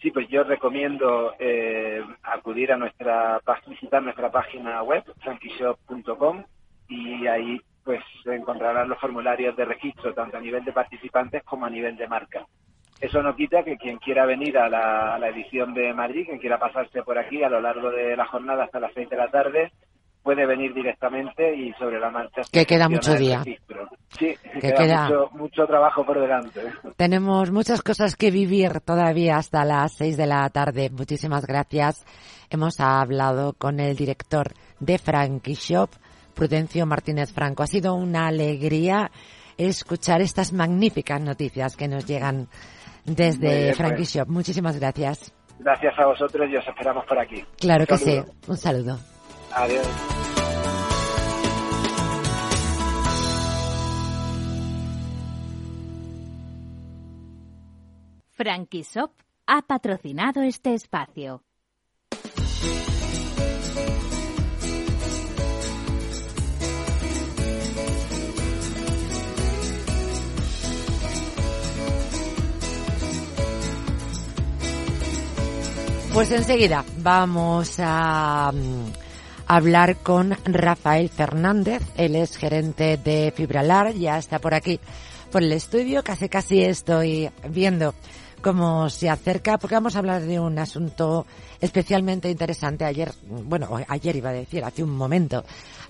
Sí, 0.00 0.10
pues 0.10 0.28
yo 0.28 0.42
recomiendo 0.42 1.32
eh, 1.38 2.00
acudir 2.22 2.72
a 2.72 2.76
nuestra 2.76 3.40
visitar 3.68 4.02
nuestra 4.02 4.30
página 4.30 4.82
web 4.82 5.04
frankishop.com 5.22 6.44
y 6.88 7.26
ahí 7.26 7.60
pues 7.84 8.02
encontrarán 8.26 8.88
los 8.88 8.98
formularios 8.98 9.56
de 9.56 9.64
registro 9.64 10.12
tanto 10.12 10.36
a 10.36 10.40
nivel 10.40 10.64
de 10.64 10.72
participantes 10.72 11.42
como 11.44 11.66
a 11.66 11.70
nivel 11.70 11.96
de 11.96 12.08
marca. 12.08 12.46
Eso 13.02 13.20
no 13.20 13.34
quita 13.34 13.64
que 13.64 13.76
quien 13.76 13.98
quiera 13.98 14.24
venir 14.26 14.56
a 14.56 14.68
la, 14.68 15.16
a 15.16 15.18
la, 15.18 15.28
edición 15.28 15.74
de 15.74 15.92
Madrid, 15.92 16.24
quien 16.24 16.38
quiera 16.38 16.60
pasarse 16.60 17.02
por 17.02 17.18
aquí 17.18 17.42
a 17.42 17.48
lo 17.48 17.60
largo 17.60 17.90
de 17.90 18.16
la 18.16 18.26
jornada 18.28 18.62
hasta 18.62 18.78
las 18.78 18.92
seis 18.94 19.10
de 19.10 19.16
la 19.16 19.28
tarde, 19.28 19.72
puede 20.22 20.46
venir 20.46 20.72
directamente 20.72 21.52
y 21.52 21.72
sobre 21.72 21.98
la 21.98 22.10
marcha. 22.10 22.42
Que 22.52 22.64
queda 22.64 22.88
mucho 22.88 23.16
día. 23.16 23.42
Sí, 23.42 23.56
que 24.16 24.60
queda, 24.60 24.74
queda... 24.76 25.02
Mucho, 25.08 25.30
mucho, 25.32 25.66
trabajo 25.66 26.06
por 26.06 26.20
delante. 26.20 26.60
Tenemos 26.96 27.50
muchas 27.50 27.82
cosas 27.82 28.14
que 28.14 28.30
vivir 28.30 28.80
todavía 28.82 29.36
hasta 29.36 29.64
las 29.64 29.94
seis 29.94 30.16
de 30.16 30.28
la 30.28 30.48
tarde. 30.50 30.88
Muchísimas 30.90 31.44
gracias. 31.44 32.04
Hemos 32.50 32.78
hablado 32.78 33.54
con 33.54 33.80
el 33.80 33.96
director 33.96 34.52
de 34.78 34.98
Frankie 34.98 35.54
Shop, 35.54 35.90
Prudencio 36.34 36.86
Martínez 36.86 37.32
Franco. 37.32 37.64
Ha 37.64 37.66
sido 37.66 37.94
una 37.94 38.28
alegría 38.28 39.10
escuchar 39.58 40.20
estas 40.20 40.52
magníficas 40.52 41.20
noticias 41.20 41.76
que 41.76 41.88
nos 41.88 42.06
llegan 42.06 42.48
desde 43.04 43.74
Frankie 43.74 43.96
pues. 43.96 44.14
Shop. 44.14 44.28
Muchísimas 44.28 44.78
gracias. 44.78 45.32
Gracias 45.58 45.98
a 45.98 46.06
vosotros 46.06 46.48
y 46.50 46.56
os 46.56 46.66
esperamos 46.66 47.04
por 47.06 47.18
aquí. 47.18 47.44
Claro 47.58 47.86
que 47.86 47.96
sí. 47.96 48.22
Un 48.48 48.56
saludo. 48.56 48.98
Adiós. 49.54 49.86
Frankie 58.32 58.82
Shop 58.82 59.12
ha 59.46 59.62
patrocinado 59.62 60.42
este 60.42 60.74
espacio. 60.74 61.42
Pues 76.12 76.30
enseguida 76.30 76.84
vamos 76.98 77.76
a 77.78 78.52
mm, 78.52 78.92
hablar 79.46 79.96
con 79.96 80.36
Rafael 80.44 81.08
Fernández. 81.08 81.82
Él 81.96 82.16
es 82.16 82.36
gerente 82.36 82.98
de 82.98 83.32
Fibralar, 83.34 83.94
ya 83.94 84.18
está 84.18 84.38
por 84.38 84.52
aquí, 84.52 84.78
por 85.30 85.42
el 85.42 85.52
estudio. 85.52 86.04
Casi 86.04 86.28
casi 86.28 86.62
estoy 86.62 87.30
viendo 87.48 87.94
cómo 88.42 88.90
se 88.90 89.08
acerca, 89.08 89.56
porque 89.56 89.74
vamos 89.74 89.96
a 89.96 90.00
hablar 90.00 90.20
de 90.20 90.38
un 90.38 90.58
asunto 90.58 91.26
especialmente 91.62 92.28
interesante. 92.28 92.84
Ayer, 92.84 93.10
bueno, 93.26 93.70
ayer 93.88 94.14
iba 94.14 94.30
a 94.30 94.34
decir, 94.34 94.62
hace 94.64 94.82
un 94.82 94.94
momento, 94.94 95.44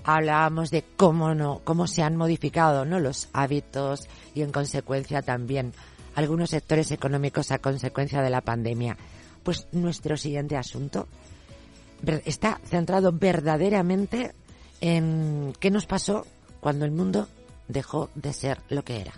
hablábamos 0.05 0.71
de 0.71 0.85
cómo 0.95 1.35
no, 1.35 1.59
cómo 1.65 1.85
se 1.85 2.01
han 2.01 2.15
modificado, 2.15 2.85
¿no? 2.85 2.97
Los 2.97 3.27
hábitos 3.33 4.07
y 4.33 4.41
en 4.41 4.53
consecuencia 4.53 5.21
también 5.21 5.73
algunos 6.15 6.51
sectores 6.51 6.91
económicos 6.91 7.51
a 7.51 7.59
consecuencia 7.59 8.21
de 8.21 8.29
la 8.29 8.39
pandemia. 8.39 8.97
Pues 9.43 9.67
nuestro 9.71 10.17
siguiente 10.17 10.57
asunto 10.57 11.07
está 12.25 12.59
centrado 12.65 13.11
verdaderamente 13.11 14.33
en 14.81 15.53
qué 15.59 15.71
nos 15.71 15.85
pasó 15.85 16.25
cuando 16.59 16.85
el 16.85 16.91
mundo 16.91 17.27
dejó 17.67 18.09
de 18.15 18.33
ser 18.33 18.59
lo 18.69 18.83
que 18.83 19.01
era. 19.01 19.13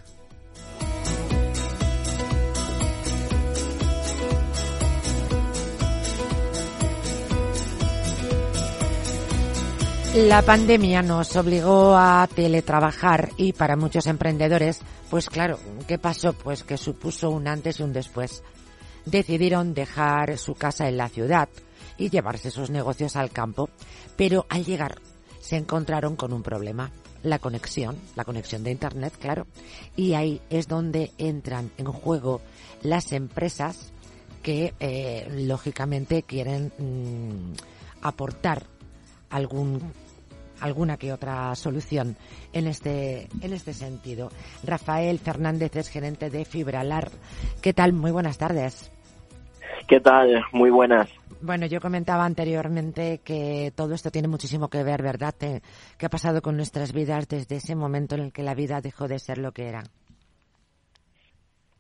La 10.16 10.42
pandemia 10.44 11.02
nos 11.02 11.36
obligó 11.36 11.94
a 11.98 12.26
teletrabajar 12.34 13.32
y 13.36 13.52
para 13.52 13.76
muchos 13.76 14.08
emprendedores, 14.08 14.80
pues 15.10 15.30
claro, 15.30 15.60
¿qué 15.90 15.98
pasó? 15.98 16.32
Pues 16.32 16.64
que 16.64 16.78
supuso 16.78 17.32
un 17.32 17.50
antes 17.50 17.82
y 17.82 17.84
un 17.84 17.92
después. 17.92 18.42
Decidieron 19.06 19.74
dejar 19.74 20.38
su 20.38 20.56
casa 20.56 20.88
en 20.88 20.98
la 20.98 21.10
ciudad 21.10 21.50
y 21.98 22.10
llevarse 22.10 22.52
sus 22.52 22.70
negocios 22.70 23.16
al 23.16 23.32
campo, 23.32 23.70
pero 24.16 24.46
al 24.50 24.66
llegar 24.66 24.96
se 25.40 25.58
encontraron 25.58 26.16
con 26.16 26.34
un 26.34 26.42
problema, 26.42 26.92
la 27.24 27.40
conexión, 27.40 27.98
la 28.16 28.26
conexión 28.26 28.64
de 28.64 28.72
Internet, 28.72 29.14
claro, 29.20 29.48
y 29.96 30.14
ahí 30.14 30.42
es 30.50 30.68
donde 30.68 31.12
entran 31.18 31.72
en 31.78 31.86
juego 31.86 32.42
las 32.82 33.12
empresas 33.12 33.92
que 34.42 34.74
eh, 34.80 35.28
lógicamente 35.32 36.24
quieren 36.24 36.72
mm, 36.78 37.54
aportar 38.02 38.64
algún 39.30 39.92
alguna 40.62 40.98
que 40.98 41.12
otra 41.12 41.54
solución 41.56 42.16
en 42.54 42.68
este, 42.68 43.28
en 43.42 43.54
este 43.54 43.74
sentido. 43.74 44.32
Rafael 44.64 45.20
Fernández 45.20 45.76
es 45.76 45.90
gerente 45.90 46.30
de 46.30 46.46
Fibralar. 46.46 47.12
¿Qué 47.62 47.74
tal? 47.74 47.92
Muy 47.92 48.12
buenas 48.12 48.38
tardes. 48.38 48.90
¿Qué 49.88 50.00
tal? 50.00 50.44
Muy 50.52 50.72
buenas. 50.72 51.10
Bueno, 51.42 51.68
yo 51.68 51.80
comentaba 51.80 52.26
anteriormente 52.26 53.20
que 53.24 53.72
todo 53.76 53.94
esto 53.94 54.10
tiene 54.10 54.28
muchísimo 54.28 54.68
que 54.68 54.84
ver, 54.84 55.04
¿verdad? 55.04 55.36
¿Qué 55.38 56.06
ha 56.06 56.10
pasado 56.10 56.42
con 56.42 56.58
nuestras 56.58 56.92
vidas 56.92 57.28
desde 57.28 57.58
ese 57.58 57.76
momento 57.76 58.16
en 58.16 58.22
el 58.22 58.34
que 58.34 58.42
la 58.42 58.56
vida 58.56 58.82
dejó 58.82 59.08
de 59.08 59.20
ser 59.20 59.38
lo 59.38 59.52
que 59.52 59.68
era? 59.68 59.84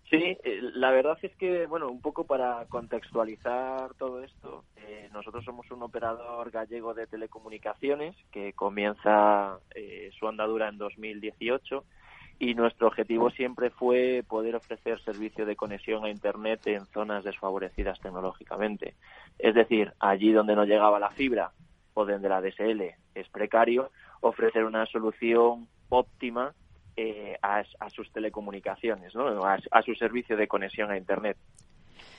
Sí, 0.09 0.37
eh, 0.43 0.59
la 0.75 0.91
verdad 0.91 1.17
es 1.23 1.35
que, 1.35 1.65
bueno, 1.65 1.89
un 1.89 1.99
poco 1.99 2.25
para 2.25 2.65
contextualizar 2.69 3.95
todo 3.95 4.21
esto, 4.21 4.65
eh, 4.75 5.09
nosotros 5.11 5.43
somos 5.43 5.69
un 5.71 5.81
operador 5.81 6.51
gallego 6.51 6.93
de 6.93 7.07
telecomunicaciones 7.07 8.15
que 8.31 8.53
comienza 8.53 9.57
eh, 9.73 10.11
su 10.19 10.27
andadura 10.27 10.69
en 10.69 10.77
2018 10.77 11.83
y 12.39 12.53
nuestro 12.53 12.87
objetivo 12.87 13.29
siempre 13.29 13.69
fue 13.69 14.23
poder 14.27 14.55
ofrecer 14.55 14.99
servicio 15.01 15.45
de 15.45 15.55
conexión 15.55 16.03
a 16.03 16.09
Internet 16.09 16.67
en 16.67 16.85
zonas 16.87 17.23
desfavorecidas 17.23 17.99
tecnológicamente. 17.99 18.95
Es 19.39 19.55
decir, 19.55 19.93
allí 19.99 20.31
donde 20.31 20.55
no 20.55 20.65
llegaba 20.65 20.99
la 20.99 21.11
fibra 21.11 21.51
o 21.93 22.05
donde 22.05 22.27
la 22.27 22.41
DSL 22.41 22.81
es 23.15 23.29
precario, 23.29 23.89
ofrecer 24.19 24.65
una 24.65 24.85
solución 24.85 25.67
óptima 25.89 26.53
eh, 26.97 27.37
a, 27.41 27.63
sus 27.89 28.11
telecomunicaciones, 28.11 29.15
¿no? 29.15 29.45
a, 29.45 29.81
su 29.81 29.95
servicio 29.95 30.35
de 30.35 30.47
conexión 30.47 30.91
a 30.91 30.97
Internet. 30.97 31.37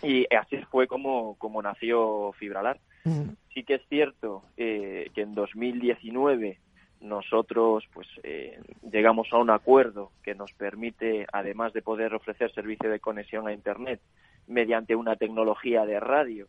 Y 0.02 0.26
así 0.34 0.58
fue 0.70 0.86
como, 0.86 1.36
como 1.36 1.60
nació 1.62 2.32
Fibralar. 2.32 2.78
Mm. 3.04 3.30
Sí 3.52 3.64
que 3.64 3.74
es 3.74 3.82
cierto 3.88 4.44
eh, 4.56 5.10
que 5.14 5.22
en 5.22 5.34
2019 5.34 6.58
nosotros 7.00 7.84
pues 7.92 8.08
eh, 8.22 8.60
llegamos 8.90 9.28
a 9.32 9.38
un 9.38 9.50
acuerdo 9.50 10.10
que 10.22 10.34
nos 10.34 10.52
permite, 10.52 11.26
además 11.32 11.72
de 11.72 11.82
poder 11.82 12.14
ofrecer 12.14 12.52
servicio 12.52 12.90
de 12.90 13.00
conexión 13.00 13.46
a 13.46 13.52
Internet 13.52 14.00
mediante 14.46 14.94
una 14.94 15.16
tecnología 15.16 15.84
de 15.84 16.00
radio, 16.00 16.46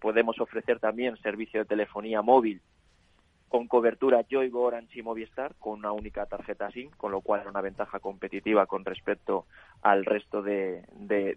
podemos 0.00 0.40
ofrecer 0.40 0.80
también 0.80 1.16
servicio 1.18 1.60
de 1.60 1.66
telefonía 1.66 2.20
móvil 2.22 2.62
con 3.54 3.68
cobertura 3.68 4.22
Yoigo, 4.22 4.62
Orange 4.62 4.98
y 4.98 5.02
Movistar 5.02 5.54
con 5.60 5.78
una 5.78 5.92
única 5.92 6.26
tarjeta 6.26 6.72
SIM, 6.72 6.90
con 6.96 7.12
lo 7.12 7.20
cual 7.20 7.42
era 7.42 7.50
una 7.50 7.60
ventaja 7.60 8.00
competitiva 8.00 8.66
con 8.66 8.84
respecto 8.84 9.46
al 9.80 10.04
resto 10.04 10.42
de, 10.42 10.82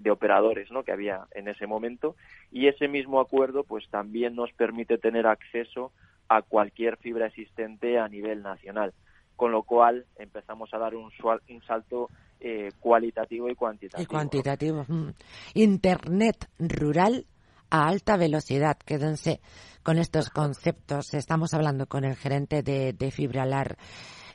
operadores 0.09 0.71
¿no? 0.71 0.81
que 0.81 0.91
había 0.91 1.27
en 1.35 1.47
ese 1.47 1.67
momento. 1.67 2.15
Y 2.51 2.69
ese 2.69 2.87
mismo 2.87 3.19
acuerdo 3.19 3.63
pues 3.63 3.87
también 3.91 4.35
nos 4.35 4.51
permite 4.53 4.97
tener 4.97 5.27
acceso 5.27 5.91
a 6.29 6.41
cualquier 6.41 6.97
fibra 6.97 7.27
existente 7.27 7.99
a 7.99 8.07
nivel 8.07 8.41
nacional, 8.41 8.93
con 9.35 9.51
lo 9.51 9.63
cual 9.63 10.05
empezamos 10.17 10.73
a 10.73 10.77
dar 10.77 10.95
un, 10.95 11.11
un 11.49 11.63
salto 11.65 12.09
eh, 12.39 12.71
cualitativo 12.79 13.49
y 13.49 13.55
cuantitativo. 13.55 14.03
Y 14.03 14.05
cuantitativo. 14.05 14.85
Mm. 14.87 15.09
Internet 15.55 16.49
rural 16.59 17.25
a 17.69 17.87
alta 17.87 18.17
velocidad. 18.17 18.77
Quédense 18.77 19.41
con 19.83 19.97
estos 19.97 20.29
conceptos. 20.29 21.13
Estamos 21.13 21.53
hablando 21.53 21.87
con 21.87 22.03
el 22.03 22.15
gerente 22.15 22.61
de, 22.61 23.11
Fibralar. 23.11 23.77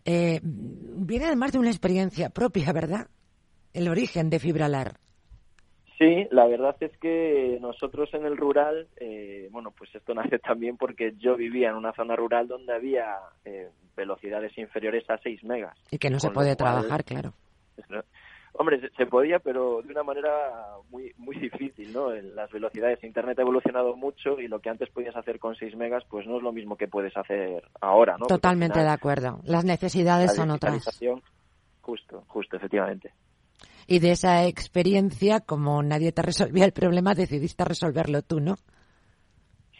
Eh, 0.04 0.40
viene 0.42 1.26
además 1.26 1.52
de 1.52 1.58
una 1.58 1.70
experiencia 1.70 2.30
propia, 2.30 2.72
¿verdad? 2.72 3.08
El 3.72 3.88
origen 3.88 4.30
de 4.30 4.40
Fibralar. 4.40 4.99
Sí, 6.02 6.26
la 6.32 6.49
verdad 6.49 6.75
es 6.80 6.90
que 6.99 7.59
nosotros 7.61 8.12
en 8.12 8.26
el 8.26 8.37
rural, 8.37 8.88
eh, 8.97 9.49
bueno, 9.52 9.71
pues 9.71 9.94
esto 9.94 10.14
nace 10.14 10.40
también 10.40 10.76
porque 10.76 11.14
yo 11.18 11.37
vivía 11.37 11.71
en 11.71 11.76
una 11.76 11.92
zona 11.92 12.16
rural 12.16 12.49
donde 12.49 12.75
había 12.75 13.18
eh, 13.44 13.68
velocidades 13.97 14.56
inferiores 14.59 15.09
a 15.09 15.18
6 15.18 15.44
megas. 15.44 15.78
Y 15.92 15.99
que 15.99 16.11
no 16.11 16.18
se 16.18 16.30
puede 16.30 16.56
trabajar, 16.56 17.04
claro. 17.04 17.35
Hombre, 18.54 18.80
se, 18.97 19.06
podía, 19.06 19.38
pero 19.38 19.80
de 19.80 19.92
una 19.92 20.02
manera 20.02 20.30
muy 20.90 21.12
muy 21.16 21.37
difícil, 21.37 21.92
¿no? 21.92 22.11
Las 22.11 22.50
velocidades, 22.50 23.02
Internet 23.02 23.38
ha 23.38 23.42
evolucionado 23.42 23.97
mucho 23.97 24.38
y 24.40 24.49
lo 24.49 24.59
que 24.59 24.71
antes 24.71 24.90
podías 24.90 25.16
hacer 25.16 25.38
con 25.38 25.54
6 25.54 25.76
megas, 25.76 26.02
pues 26.11 26.26
no 26.26 26.37
es 26.37 26.42
lo 26.42 26.52
mismo 26.52 26.76
que 26.76 26.88
puedes 26.88 27.16
hacer 27.16 27.62
ahora, 27.80 28.16
¿no? 28.18 28.26
Totalmente 28.26 28.80
de 28.80 28.90
acuerdo. 28.90 29.40
Las 29.44 29.64
necesidades 29.64 30.35
son 30.35 30.50
otras. 30.50 30.85
Justo, 31.80 32.25
justo, 32.26 32.56
efectivamente. 32.56 33.12
Y 33.86 33.98
de 33.98 34.12
esa 34.12 34.46
experiencia, 34.46 35.40
como 35.40 35.82
nadie 35.82 36.12
te 36.12 36.22
resolvía 36.22 36.64
el 36.64 36.72
problema, 36.72 37.14
decidiste 37.14 37.64
resolverlo 37.64 38.22
tú, 38.22 38.40
¿no? 38.40 38.56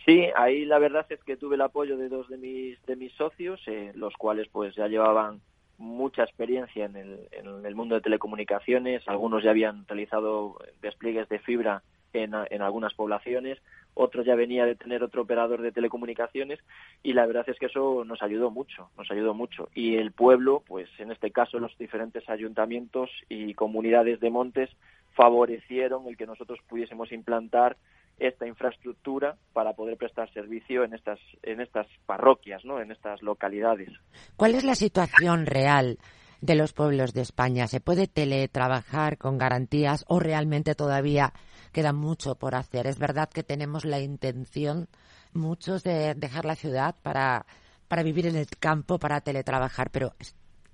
Sí, 0.04 0.26
ahí 0.37 0.64
la 0.64 0.78
verdad 0.78 1.06
es 1.11 1.23
que 1.23 1.37
tuve 1.37 1.54
el 1.54 1.61
apoyo 1.61 1.97
de 1.97 2.09
dos 2.09 2.28
de 2.28 2.37
mis 2.37 2.85
de 2.87 2.97
mis 2.97 3.12
socios, 3.12 3.61
eh, 3.66 3.92
los 3.94 4.14
cuales 4.14 4.49
pues 4.50 4.75
ya 4.75 4.88
llevaban 4.88 5.40
mucha 5.78 6.25
experiencia 6.25 6.85
en 6.85 6.97
el, 6.97 7.28
en 7.32 7.64
el 7.64 7.75
mundo 7.75 7.94
de 7.94 8.00
telecomunicaciones, 8.00 9.06
algunos 9.06 9.42
ya 9.44 9.50
habían 9.50 9.87
realizado 9.87 10.59
despliegues 10.80 11.28
de 11.28 11.38
fibra 11.40 11.82
en, 12.12 12.32
en, 12.50 12.62
algunas 12.62 12.94
poblaciones, 12.94 13.59
otros 13.95 14.25
ya 14.27 14.35
venía 14.35 14.65
de 14.65 14.75
tener 14.75 15.03
otro 15.03 15.23
operador 15.23 15.63
de 15.63 15.73
telecomunicaciones 15.73 16.59
y 17.03 17.13
la 17.13 17.27
verdad 17.27 17.45
es 17.49 17.59
que 17.59 17.67
eso 17.67 18.05
nos 18.05 18.23
ayudó 18.23 18.51
mucho, 18.51 18.91
nos 18.97 19.11
ayudó 19.11 19.35
mucho. 19.35 19.69
Y 19.75 19.97
el 19.97 20.13
pueblo, 20.13 20.63
pues 20.67 20.89
en 20.99 21.11
este 21.13 21.31
caso 21.31 21.59
los 21.59 21.77
diferentes 21.79 22.29
ayuntamientos 22.29 23.11
y 23.29 23.55
comunidades 23.55 24.21
de 24.21 24.31
montes 24.31 24.71
favorecieron 25.15 26.07
el 26.07 26.17
que 26.17 26.27
nosotros 26.27 26.59
pudiésemos 26.69 27.13
implantar 27.13 27.77
esta 28.19 28.47
infraestructura 28.47 29.37
para 29.53 29.73
poder 29.73 29.97
prestar 29.97 30.33
servicio 30.33 30.85
en 30.85 30.95
estas 30.95 31.19
en 31.43 31.61
estas 31.61 31.87
parroquias, 32.07 32.65
¿no? 32.65 32.81
En 32.81 32.93
estas 32.93 33.23
localidades. 33.23 33.91
¿Cuál 34.37 34.55
es 34.55 34.65
la 34.65 34.75
situación 34.75 35.47
real 35.47 35.99
de 36.43 36.55
los 36.55 36.75
pueblos 36.75 37.15
de 37.15 37.23
España? 37.23 37.67
¿Se 37.67 37.81
puede 37.81 38.07
teletrabajar 38.07 39.17
con 39.17 39.39
garantías 39.39 40.05
o 40.09 40.21
realmente 40.21 40.75
todavía 40.75 41.33
queda 41.73 41.95
mucho 41.95 42.35
por 42.35 42.55
hacer? 42.55 42.87
Es 42.87 42.99
verdad 42.99 43.31
que 43.31 43.43
tenemos 43.43 43.87
la 43.87 44.01
intención 44.01 44.89
muchos 45.33 45.83
de 45.83 46.15
dejar 46.15 46.45
la 46.45 46.57
ciudad 46.57 46.95
para 47.03 47.47
para 47.93 48.05
vivir 48.05 48.27
en 48.27 48.37
el 48.37 48.47
campo, 48.59 48.99
para 48.99 49.21
teletrabajar, 49.21 49.91
pero 49.91 50.13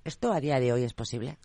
esto 0.05 0.31
a 0.31 0.39
día 0.39 0.57
de 0.61 0.71
hoy 0.71 0.83
es 0.83 0.93
posible. 0.93 1.35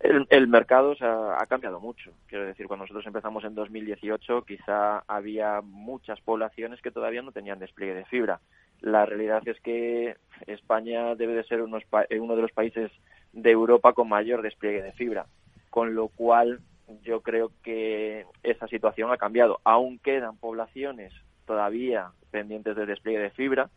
El, 0.00 0.48
mercado 0.48 0.92
ha 1.00 1.46
cambiado 1.46 1.80
mucho. 1.80 2.12
Quiero 2.26 2.44
decir, 2.44 2.66
cuando 2.66 2.84
nosotros 2.84 3.06
empezamos 3.06 3.42
en 3.44 3.54
2018, 3.54 4.44
quizá 4.44 4.98
había 5.08 5.62
muchas 5.62 6.20
poblaciones 6.20 6.82
que 6.82 6.90
todavía 6.90 7.22
no 7.22 7.32
tenían 7.32 7.58
despliegue 7.58 7.94
de 7.94 8.04
fibra. 8.04 8.40
La 8.80 9.04
realidad 9.06 9.46
es 9.46 9.60
que 9.60 10.16
España 10.46 11.14
debe 11.14 11.34
de 11.34 11.44
ser 11.44 11.62
uno 11.62 12.36
de 12.36 12.42
los 12.42 12.52
países 12.52 12.90
de 13.32 13.50
Europa 13.50 13.92
con 13.92 14.08
mayor 14.08 14.42
despliegue 14.42 14.82
de 14.82 14.92
fibra, 14.92 15.26
con 15.68 15.94
lo 15.94 16.08
cual 16.08 16.60
yo 17.02 17.20
creo 17.20 17.52
que 17.62 18.26
esa 18.42 18.66
situación 18.68 19.12
ha 19.12 19.16
cambiado. 19.16 19.60
Aún 19.64 19.98
quedan 19.98 20.36
poblaciones 20.36 21.12
todavía 21.46 22.10
pendientes 22.30 22.76
de 22.76 22.86
despliegue 22.86 23.20
de 23.20 23.30
fibra, 23.30 23.70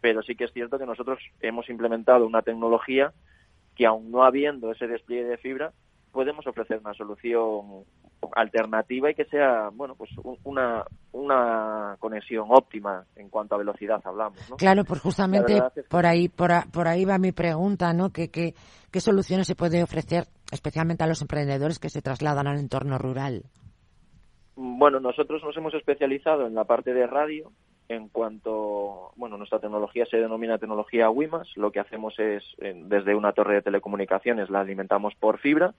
pero 0.00 0.22
sí 0.22 0.36
que 0.36 0.44
es 0.44 0.52
cierto 0.52 0.78
que 0.78 0.86
nosotros 0.86 1.18
hemos 1.40 1.68
implementado 1.68 2.26
una 2.26 2.42
tecnología 2.42 3.12
que 3.74 3.86
aún 3.86 4.10
no 4.10 4.24
habiendo 4.24 4.72
ese 4.72 4.86
despliegue 4.86 5.24
de 5.24 5.36
fibra, 5.36 5.72
podemos 6.16 6.46
ofrecer 6.46 6.78
una 6.78 6.94
solución 6.94 7.84
alternativa 8.34 9.10
y 9.10 9.14
que 9.14 9.26
sea, 9.26 9.68
bueno, 9.70 9.94
pues 9.94 10.10
una, 10.44 10.82
una 11.12 11.94
conexión 11.98 12.46
óptima 12.48 13.04
en 13.16 13.28
cuanto 13.28 13.54
a 13.54 13.58
velocidad 13.58 14.00
hablamos, 14.02 14.38
Claro, 14.56 14.84
pues 14.84 15.02
justamente 15.02 15.62
por 15.90 16.06
ahí 16.06 16.30
por, 16.30 16.50
por 16.72 16.88
ahí 16.88 17.04
va 17.04 17.18
mi 17.18 17.32
pregunta, 17.32 17.92
¿no? 17.92 18.14
¿Qué, 18.14 18.30
qué, 18.30 18.54
qué 18.90 19.00
soluciones 19.00 19.46
se 19.46 19.56
puede 19.56 19.82
ofrecer 19.82 20.24
especialmente 20.50 21.04
a 21.04 21.06
los 21.06 21.20
emprendedores 21.20 21.78
que 21.78 21.90
se 21.90 22.00
trasladan 22.00 22.46
al 22.46 22.58
entorno 22.58 22.96
rural? 22.96 23.42
Bueno, 24.56 24.98
nosotros 24.98 25.42
nos 25.44 25.54
hemos 25.58 25.74
especializado 25.74 26.46
en 26.46 26.54
la 26.54 26.64
parte 26.64 26.94
de 26.94 27.06
radio, 27.06 27.52
en 27.90 28.08
cuanto, 28.08 29.12
bueno, 29.16 29.36
nuestra 29.36 29.58
tecnología 29.58 30.06
se 30.06 30.16
denomina 30.16 30.56
tecnología 30.56 31.10
WIMAS, 31.10 31.56
lo 31.56 31.70
que 31.70 31.80
hacemos 31.80 32.18
es, 32.18 32.42
desde 32.58 33.14
una 33.14 33.32
torre 33.32 33.56
de 33.56 33.62
telecomunicaciones 33.62 34.48
la 34.48 34.60
alimentamos 34.60 35.14
por 35.14 35.38
fibra 35.38 35.74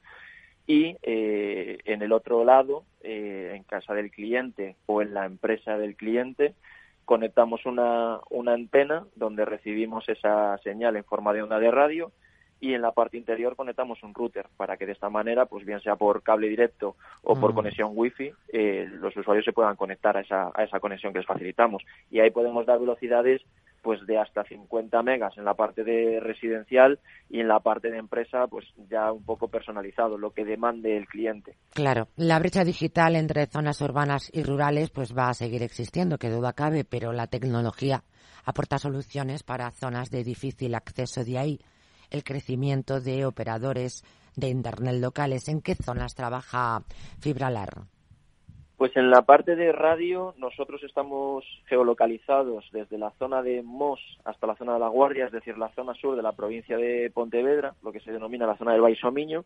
y 0.67 0.97
eh, 1.01 1.79
en 1.85 2.01
el 2.01 2.11
otro 2.11 2.43
lado, 2.43 2.83
eh, 3.01 3.53
en 3.55 3.63
casa 3.63 3.93
del 3.93 4.11
cliente 4.11 4.75
o 4.85 5.01
en 5.01 5.13
la 5.13 5.25
empresa 5.25 5.77
del 5.77 5.95
cliente, 5.95 6.53
conectamos 7.05 7.65
una, 7.65 8.19
una 8.29 8.53
antena 8.53 9.05
donde 9.15 9.45
recibimos 9.45 10.07
esa 10.09 10.57
señal 10.59 10.97
en 10.97 11.05
forma 11.05 11.31
de 11.31 11.41
onda 11.41 11.57
de 11.57 11.71
radio 11.71 12.11
y 12.59 12.73
en 12.73 12.81
la 12.81 12.91
parte 12.91 13.17
interior 13.17 13.55
conectamos 13.55 14.01
un 14.03 14.13
router 14.13 14.47
para 14.57 14.77
que 14.77 14.85
de 14.85 14.93
esta 14.93 15.09
manera, 15.09 15.45
pues 15.45 15.65
bien 15.65 15.79
sea 15.81 15.95
por 15.95 16.23
cable 16.23 16.47
directo 16.47 16.95
o 17.23 17.35
por 17.35 17.51
mm. 17.51 17.55
conexión 17.55 17.91
wifi, 17.93 18.31
eh, 18.49 18.87
los 18.91 19.15
usuarios 19.15 19.45
se 19.45 19.53
puedan 19.53 19.75
conectar 19.75 20.17
a 20.17 20.21
esa, 20.21 20.51
a 20.53 20.63
esa 20.63 20.79
conexión 20.79 21.13
que 21.13 21.19
les 21.19 21.27
facilitamos. 21.27 21.83
Y 22.09 22.19
ahí 22.19 22.31
podemos 22.31 22.65
dar 22.65 22.79
velocidades 22.79 23.41
pues 23.81 24.05
de 24.05 24.17
hasta 24.17 24.43
50 24.43 25.01
megas 25.03 25.37
en 25.37 25.45
la 25.45 25.53
parte 25.53 25.83
de 25.83 26.19
residencial 26.19 26.99
y 27.29 27.39
en 27.39 27.47
la 27.47 27.59
parte 27.59 27.89
de 27.89 27.97
empresa 27.97 28.47
pues 28.47 28.65
ya 28.89 29.11
un 29.11 29.23
poco 29.23 29.47
personalizado 29.47 30.17
lo 30.17 30.31
que 30.31 30.43
demande 30.43 30.97
el 30.97 31.07
cliente. 31.07 31.55
Claro, 31.73 32.07
la 32.17 32.39
brecha 32.39 32.63
digital 32.63 33.15
entre 33.15 33.45
zonas 33.45 33.79
urbanas 33.81 34.29
y 34.33 34.43
rurales 34.43 34.89
pues 34.89 35.15
va 35.15 35.29
a 35.29 35.33
seguir 35.33 35.63
existiendo, 35.63 36.17
que 36.17 36.29
duda 36.29 36.53
cabe, 36.53 36.83
pero 36.83 37.13
la 37.13 37.27
tecnología 37.27 38.03
aporta 38.43 38.77
soluciones 38.77 39.43
para 39.43 39.71
zonas 39.71 40.09
de 40.09 40.23
difícil 40.23 40.75
acceso 40.75 41.23
de 41.23 41.37
ahí 41.37 41.59
el 42.11 42.23
crecimiento 42.23 43.01
de 43.01 43.25
operadores 43.25 44.03
de 44.35 44.49
Internet 44.49 44.95
locales. 45.01 45.47
¿En 45.47 45.61
qué 45.61 45.75
zonas 45.75 46.15
trabaja 46.15 46.83
Fibralar? 47.19 47.87
Pues 48.77 48.95
en 48.95 49.09
la 49.09 49.23
parte 49.23 49.55
de 49.55 49.71
radio 49.71 50.35
nosotros 50.37 50.83
estamos 50.83 51.43
geolocalizados 51.65 52.63
desde 52.71 52.99
la 52.99 53.09
zona 53.17 53.41
de 53.41 53.63
Mos 53.63 53.99
hasta 54.23 54.45
la 54.45 54.55
zona 54.55 54.73
de 54.73 54.79
La 54.79 54.87
Guardia, 54.87 55.25
es 55.25 55.31
decir, 55.31 55.57
la 55.57 55.73
zona 55.73 55.95
sur 55.95 56.15
de 56.15 56.21
la 56.21 56.33
provincia 56.33 56.77
de 56.77 57.09
Pontevedra, 57.11 57.73
lo 57.81 57.91
que 57.91 58.01
se 58.01 58.11
denomina 58.11 58.45
la 58.45 58.55
zona 58.55 58.73
del 58.73 58.81
Baixomiño, 58.81 59.45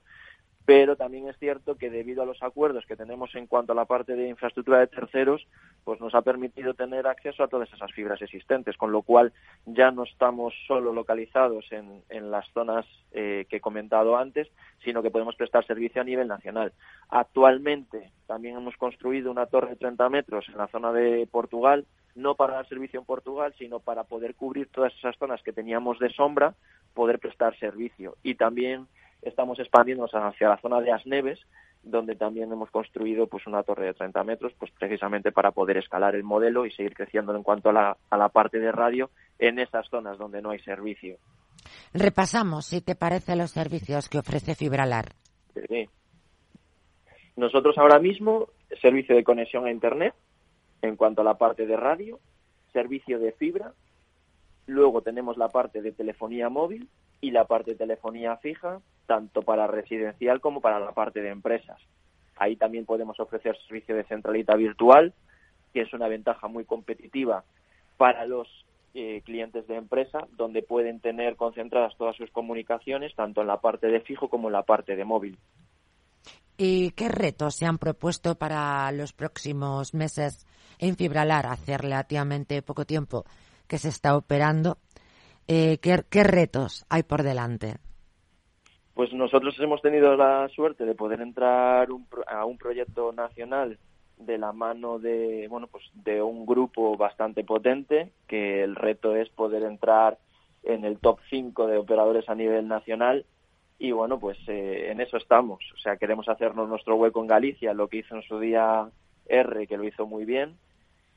pero 0.65 0.95
también 0.95 1.27
es 1.27 1.37
cierto 1.37 1.75
que 1.75 1.89
debido 1.89 2.21
a 2.21 2.25
los 2.25 2.41
acuerdos 2.43 2.85
que 2.85 2.95
tenemos 2.95 3.33
en 3.35 3.47
cuanto 3.47 3.71
a 3.73 3.75
la 3.75 3.85
parte 3.85 4.15
de 4.15 4.29
infraestructura 4.29 4.79
de 4.79 4.87
terceros, 4.87 5.47
pues 5.83 5.99
nos 5.99 6.13
ha 6.13 6.21
permitido 6.21 6.73
tener 6.73 7.07
acceso 7.07 7.43
a 7.43 7.47
todas 7.47 7.71
esas 7.73 7.91
fibras 7.91 8.21
existentes, 8.21 8.77
con 8.77 8.91
lo 8.91 9.01
cual 9.01 9.33
ya 9.65 9.91
no 9.91 10.03
estamos 10.03 10.53
solo 10.67 10.93
localizados 10.93 11.65
en, 11.71 12.31
las 12.31 12.47
zonas 12.53 12.85
eh, 13.11 13.45
que 13.49 13.57
he 13.57 13.61
comentado 13.61 14.17
antes, 14.17 14.47
sino 14.83 15.01
que 15.01 15.09
podemos 15.09 15.35
prestar 15.35 15.65
servicio 15.65 16.01
a 16.01 16.05
nivel 16.05 16.27
nacional. 16.27 16.71
Actualmente 17.09 18.11
también 18.27 18.55
hemos 18.55 18.77
construido 18.77 19.31
una 19.31 19.47
torre 19.47 19.71
de 19.71 19.75
30 19.77 20.09
metros 20.09 20.47
en 20.47 20.57
la 20.57 20.67
zona 20.67 20.93
de 20.93 21.27
Portugal, 21.29 21.85
no 22.15 22.35
para 22.35 22.53
dar 22.53 22.67
servicio 22.67 22.99
en 22.99 23.05
Portugal, 23.05 23.53
sino 23.57 23.79
para 23.79 24.03
poder 24.03 24.35
cubrir 24.35 24.69
todas 24.71 24.93
esas 24.95 25.17
zonas 25.17 25.41
que 25.43 25.53
teníamos 25.53 25.97
de 25.99 26.09
sombra, 26.09 26.53
poder 26.93 27.19
prestar 27.19 27.57
servicio. 27.57 28.15
Y 28.21 28.35
también 28.35 28.87
estamos 29.21 29.59
expandiéndonos 29.59 30.11
hacia 30.13 30.49
la 30.49 30.57
zona 30.57 30.81
de 30.81 30.91
Asneves, 30.91 31.39
donde 31.83 32.15
también 32.15 32.51
hemos 32.51 32.69
construido 32.69 33.27
pues 33.27 33.47
una 33.47 33.63
torre 33.63 33.87
de 33.87 33.93
30 33.93 34.23
metros, 34.23 34.53
pues 34.59 34.71
precisamente 34.71 35.31
para 35.31 35.51
poder 35.51 35.77
escalar 35.77 36.15
el 36.15 36.23
modelo 36.23 36.65
y 36.65 36.71
seguir 36.71 36.93
creciendo 36.93 37.35
en 37.35 37.43
cuanto 37.43 37.69
a 37.69 37.73
la, 37.73 37.97
a 38.09 38.17
la 38.17 38.29
parte 38.29 38.59
de 38.59 38.71
radio 38.71 39.09
en 39.39 39.59
esas 39.59 39.87
zonas 39.89 40.17
donde 40.17 40.41
no 40.41 40.51
hay 40.51 40.59
servicio. 40.59 41.17
Repasamos, 41.93 42.65
si 42.65 42.81
te 42.81 42.95
parece, 42.95 43.35
los 43.35 43.51
servicios 43.51 44.09
que 44.09 44.19
ofrece 44.19 44.55
Fibralar. 44.55 45.13
Sí. 45.67 45.89
Nosotros 47.35 47.77
ahora 47.77 47.99
mismo, 47.99 48.49
servicio 48.81 49.15
de 49.15 49.23
conexión 49.23 49.65
a 49.65 49.71
Internet, 49.71 50.13
en 50.81 50.95
cuanto 50.95 51.21
a 51.21 51.25
la 51.25 51.35
parte 51.35 51.65
de 51.65 51.77
radio, 51.77 52.19
servicio 52.73 53.19
de 53.19 53.31
fibra, 53.33 53.73
luego 54.67 55.01
tenemos 55.01 55.37
la 55.37 55.49
parte 55.49 55.81
de 55.81 55.91
telefonía 55.91 56.49
móvil 56.49 56.89
y 57.19 57.31
la 57.31 57.45
parte 57.45 57.71
de 57.71 57.77
telefonía 57.77 58.37
fija, 58.37 58.81
tanto 59.05 59.41
para 59.41 59.67
residencial 59.67 60.41
como 60.41 60.61
para 60.61 60.79
la 60.79 60.91
parte 60.91 61.21
de 61.21 61.29
empresas. 61.29 61.79
Ahí 62.37 62.55
también 62.55 62.85
podemos 62.85 63.19
ofrecer 63.19 63.57
servicio 63.67 63.95
de 63.95 64.03
centralita 64.05 64.55
virtual, 64.55 65.13
que 65.73 65.81
es 65.81 65.93
una 65.93 66.07
ventaja 66.07 66.47
muy 66.47 66.65
competitiva 66.65 67.43
para 67.97 68.25
los 68.25 68.47
eh, 68.93 69.21
clientes 69.23 69.67
de 69.67 69.75
empresa, 69.75 70.27
donde 70.35 70.63
pueden 70.63 70.99
tener 70.99 71.35
concentradas 71.35 71.95
todas 71.97 72.15
sus 72.15 72.31
comunicaciones, 72.31 73.15
tanto 73.15 73.41
en 73.41 73.47
la 73.47 73.61
parte 73.61 73.87
de 73.87 74.01
fijo 74.01 74.29
como 74.29 74.49
en 74.49 74.53
la 74.53 74.63
parte 74.63 74.95
de 74.95 75.05
móvil. 75.05 75.37
¿Y 76.57 76.91
qué 76.91 77.09
retos 77.09 77.55
se 77.55 77.65
han 77.65 77.77
propuesto 77.77 78.35
para 78.35 78.91
los 78.91 79.13
próximos 79.13 79.93
meses 79.93 80.45
en 80.77 80.95
Fibralar? 80.95 81.47
Hace 81.47 81.77
relativamente 81.77 82.61
poco 82.61 82.85
tiempo 82.85 83.25
que 83.67 83.77
se 83.77 83.89
está 83.89 84.15
operando. 84.15 84.77
Eh, 85.47 85.79
¿qué, 85.79 86.23
retos 86.23 86.85
hay 86.89 87.03
por 87.03 87.23
delante? 87.23 87.77
Pues 88.93 89.13
nosotros 89.13 89.55
hemos 89.59 89.81
tenido 89.81 90.15
la 90.17 90.49
suerte 90.49 90.85
de 90.85 90.95
poder 90.95 91.21
entrar 91.21 91.87
a 92.27 92.45
un 92.45 92.57
proyecto 92.57 93.13
nacional 93.13 93.77
de 94.17 94.37
la 94.37 94.51
mano 94.51 94.99
de 94.99 95.47
bueno 95.49 95.67
pues 95.67 95.83
de 95.93 96.21
un 96.21 96.45
grupo 96.45 96.95
bastante 96.95 97.43
potente 97.43 98.11
que 98.27 98.63
el 98.63 98.75
reto 98.75 99.15
es 99.15 99.29
poder 99.29 99.63
entrar 99.63 100.19
en 100.63 100.85
el 100.85 100.99
top 100.99 101.19
5 101.29 101.67
de 101.67 101.77
operadores 101.77 102.29
a 102.29 102.35
nivel 102.35 102.67
nacional. 102.67 103.25
Y 103.79 103.91
bueno 103.91 104.19
pues 104.19 104.37
eh, 104.47 104.91
en 104.91 105.01
eso 105.01 105.17
estamos. 105.17 105.63
O 105.73 105.77
sea 105.77 105.97
queremos 105.97 106.27
hacernos 106.29 106.69
nuestro 106.69 106.97
hueco 106.97 107.21
en 107.21 107.27
Galicia 107.27 107.73
lo 107.73 107.87
que 107.87 107.97
hizo 107.97 108.15
en 108.15 108.23
su 108.23 108.39
día 108.39 108.89
R 109.27 109.67
que 109.67 109.77
lo 109.77 109.85
hizo 109.85 110.05
muy 110.05 110.25
bien 110.25 110.57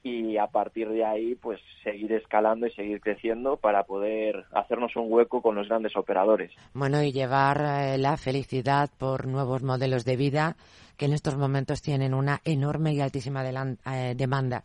y 0.04 0.36
a 0.36 0.48
partir 0.48 0.90
de 0.90 1.02
ahí 1.02 1.34
pues 1.34 1.58
seguir 1.82 2.12
escalando 2.12 2.66
y 2.66 2.70
seguir 2.72 3.00
creciendo 3.00 3.56
para 3.56 3.84
poder 3.84 4.44
hacernos 4.52 4.94
un 4.96 5.10
hueco 5.10 5.40
con 5.40 5.54
los 5.54 5.66
grandes 5.66 5.96
operadores. 5.96 6.52
Bueno, 6.74 7.02
y 7.02 7.10
llevar 7.10 7.62
eh, 7.62 7.96
la 7.96 8.18
felicidad 8.18 8.90
por 8.98 9.26
nuevos 9.26 9.62
modelos 9.62 10.04
de 10.04 10.16
vida 10.16 10.56
que 10.98 11.06
en 11.06 11.14
estos 11.14 11.36
momentos 11.36 11.80
tienen 11.80 12.12
una 12.12 12.40
enorme 12.44 12.92
y 12.92 13.00
altísima 13.00 13.42
eh, 13.42 14.14
demanda. 14.14 14.62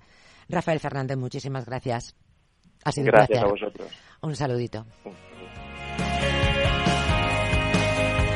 Rafael 0.49 0.79
Fernández, 0.79 1.17
muchísimas 1.17 1.65
gracias. 1.65 2.15
Ha 2.83 2.91
sido 2.91 3.07
gracias 3.07 3.41
a 3.41 3.47
vosotros. 3.47 3.89
Un 4.21 4.35
saludito. 4.35 4.85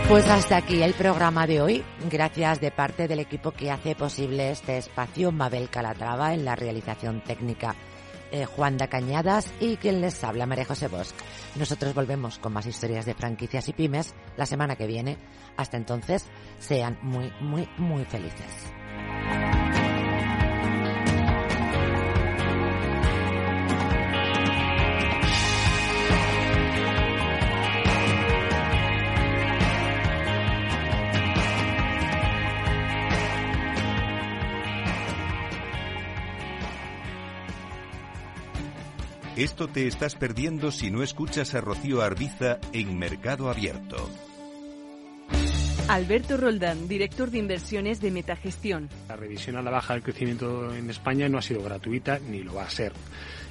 Pues 0.10 0.28
hasta 0.28 0.58
aquí 0.58 0.84
el 0.84 0.94
programa 0.94 1.48
de 1.48 1.62
hoy. 1.62 1.84
Gracias 2.12 2.60
de 2.60 2.72
parte 2.72 3.08
del 3.08 3.20
equipo 3.20 3.52
que 3.52 3.72
hace 3.72 3.96
posible 3.96 4.52
este 4.52 4.78
espacio, 4.78 5.32
Mabel 5.32 5.70
Calatrava 5.70 6.34
en 6.34 6.46
la 6.46 6.56
realización 6.56 7.24
técnica, 7.24 7.76
eh, 8.32 8.46
Juan 8.46 8.78
da 8.78 8.88
Cañadas 8.88 9.52
y 9.60 9.78
quien 9.78 10.02
les 10.02 10.24
habla, 10.24 10.46
María 10.46 10.66
José 10.66 10.88
Bosch. 10.89 11.13
Nosotros 11.56 11.94
volvemos 11.94 12.38
con 12.38 12.54
más 12.54 12.66
historias 12.66 13.06
de 13.06 13.16
franquicias 13.16 13.68
y 13.70 13.74
pymes 13.74 14.13
la 14.36 14.46
semana 14.46 14.76
que 14.76 14.88
viene. 14.88 15.18
Hasta 15.56 15.78
entonces, 15.78 16.26
sean 16.60 17.00
muy, 17.02 17.32
muy, 17.39 17.68
muy 17.78 18.04
felices. 18.06 19.62
Esto 39.43 39.67
te 39.67 39.88
estás 39.88 40.15
perdiendo 40.15 40.71
si 40.71 40.89
no 40.89 41.03
escuchas 41.03 41.53
a 41.53 41.60
Rocío 41.60 42.01
Arbiza 42.01 42.60
en 42.71 42.97
Mercado 42.97 43.49
Abierto. 43.49 44.10
Alberto 45.89 46.38
Roldán, 46.38 46.88
director 46.88 47.29
de 47.29 47.39
inversiones 47.39 47.99
de 47.99 48.10
Metagestión. 48.10 48.88
La 49.10 49.17
revisión 49.17 49.58
a 49.58 49.62
la 49.62 49.69
baja 49.69 49.95
del 49.95 50.01
crecimiento 50.01 50.73
en 50.73 50.89
España 50.89 51.27
no 51.27 51.39
ha 51.39 51.41
sido 51.41 51.62
gratuita 51.62 52.19
ni 52.19 52.41
lo 52.41 52.53
va 52.53 52.63
a 52.63 52.69
ser 52.69 52.93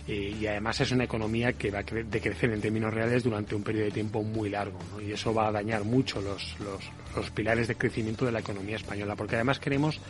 eh, 0.08 0.34
y 0.40 0.46
además 0.46 0.80
es 0.80 0.92
una 0.92 1.04
economía 1.04 1.52
que 1.52 1.70
va 1.70 1.80
a 1.80 1.82
decrecer 1.82 2.50
en 2.50 2.62
términos 2.62 2.94
reales 2.94 3.22
durante 3.22 3.54
un 3.54 3.62
periodo 3.62 3.84
de 3.84 3.92
tiempo 3.92 4.22
muy 4.22 4.48
largo 4.48 4.78
y 4.98 5.12
eso 5.12 5.34
va 5.34 5.48
a 5.48 5.52
dañar 5.52 5.84
mucho 5.84 6.22
los, 6.22 6.58
los, 6.60 6.82
los 7.14 7.30
pilares 7.32 7.68
de 7.68 7.74
crecimiento 7.74 8.24
de 8.24 8.32
la 8.32 8.40
economía 8.40 8.76
española 8.76 9.14
porque 9.14 9.34
además 9.34 9.60
queremos 9.60 10.00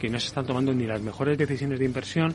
que 0.00 0.08
no 0.08 0.18
se 0.18 0.28
están 0.28 0.46
tomando 0.46 0.72
ni 0.74 0.86
las 0.86 1.00
mejores 1.00 1.38
decisiones 1.38 1.78
de 1.78 1.84
inversión 1.84 2.34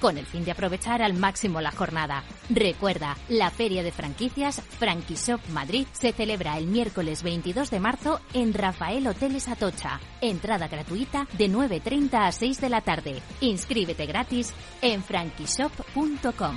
con 0.00 0.16
el 0.16 0.24
fin 0.24 0.44
de 0.44 0.52
aprovechar 0.52 1.02
al 1.02 1.14
máximo 1.14 1.60
la 1.60 1.72
jornada. 1.72 2.22
Recuerda, 2.48 3.16
la 3.28 3.50
Feria 3.50 3.82
de 3.82 3.92
Franquicias 3.92 4.62
Franquishop 4.78 5.40
Madrid 5.48 5.86
se 5.92 6.12
celebra 6.12 6.56
el 6.56 6.66
miércoles 6.66 7.22
22 7.22 7.70
de 7.70 7.80
marzo 7.80 8.20
en 8.32 8.54
Rafael 8.54 9.06
Hoteles 9.06 9.48
Atocha. 9.48 10.00
Entrada 10.20 10.68
gratuita 10.68 11.26
de 11.36 11.50
9.30 11.50 12.26
a 12.26 12.32
6 12.32 12.60
de 12.60 12.68
la 12.68 12.80
tarde. 12.80 13.20
Inscríbete 13.40 14.06
gratis 14.06 14.54
en 14.80 15.02
franquishop.com. 15.02 16.56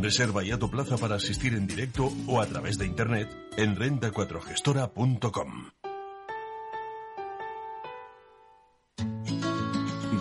Reserva 0.00 0.42
ya 0.42 0.58
tu 0.58 0.70
plaza 0.70 0.96
para 0.96 1.16
asistir 1.16 1.54
en 1.54 1.66
directo 1.66 2.12
o 2.26 2.40
a 2.40 2.46
través 2.46 2.78
de 2.78 2.86
internet 2.86 3.28
en 3.56 3.76
renta4gestora.com. 3.76 5.70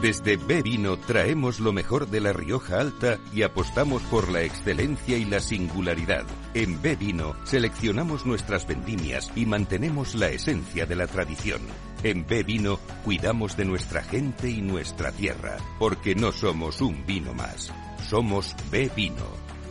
Desde 0.01 0.38
B 0.38 0.62
Vino 0.62 0.97
traemos 0.97 1.59
lo 1.59 1.73
mejor 1.73 2.09
de 2.09 2.21
la 2.21 2.31
Rioja 2.31 2.79
Alta 2.79 3.19
y 3.33 3.41
apostamos 3.41 4.01
por 4.03 4.31
la 4.31 4.43
excelencia 4.43 5.17
y 5.17 5.25
la 5.25 5.41
singularidad. 5.41 6.25
En 6.53 6.81
B 6.81 6.95
Vino 6.95 7.35
seleccionamos 7.43 8.25
nuestras 8.25 8.65
vendimias 8.65 9.29
y 9.35 9.45
mantenemos 9.45 10.15
la 10.15 10.29
esencia 10.29 10.85
de 10.85 10.95
la 10.95 11.07
tradición. 11.07 11.59
En 12.01 12.25
B 12.25 12.43
Vino 12.43 12.79
cuidamos 13.03 13.57
de 13.57 13.65
nuestra 13.65 14.01
gente 14.01 14.49
y 14.49 14.62
nuestra 14.62 15.12
tierra, 15.12 15.57
porque 15.79 16.15
no 16.15 16.31
somos 16.31 16.79
un 16.79 17.05
vino 17.05 17.33
más. 17.33 17.73
Somos 18.07 18.55
B 18.71 18.89
Vino. 18.95 19.25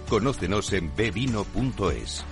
Conócenos 0.09 0.73
en 0.73 0.95
bvino.es. 0.95 2.25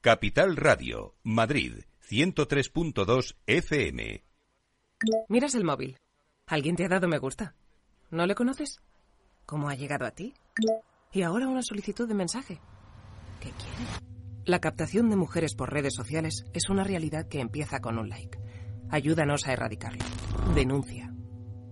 Capital 0.00 0.56
Radio, 0.56 1.14
Madrid, 1.22 1.84
103.2 2.10 3.36
FM. 3.46 4.24
Miras 5.28 5.54
el 5.54 5.64
móvil. 5.64 5.96
Alguien 6.46 6.74
te 6.74 6.84
ha 6.84 6.88
dado 6.88 7.06
me 7.06 7.18
gusta. 7.18 7.54
¿No 8.10 8.26
le 8.26 8.34
conoces? 8.34 8.80
¿Cómo 9.46 9.68
ha 9.68 9.74
llegado 9.74 10.04
a 10.04 10.10
ti? 10.10 10.34
Y 11.12 11.22
ahora 11.22 11.46
una 11.46 11.62
solicitud 11.62 12.08
de 12.08 12.14
mensaje. 12.14 12.60
¿Qué 13.40 13.50
quiere? 13.50 14.12
La 14.44 14.60
captación 14.60 15.08
de 15.08 15.14
mujeres 15.14 15.54
por 15.54 15.72
redes 15.72 15.94
sociales 15.94 16.44
es 16.52 16.68
una 16.68 16.82
realidad 16.82 17.28
que 17.28 17.38
empieza 17.38 17.80
con 17.80 17.96
un 17.96 18.08
like. 18.08 18.41
Ayúdanos 18.92 19.48
a 19.48 19.54
erradicarlo. 19.54 20.04
Denuncia. 20.54 21.10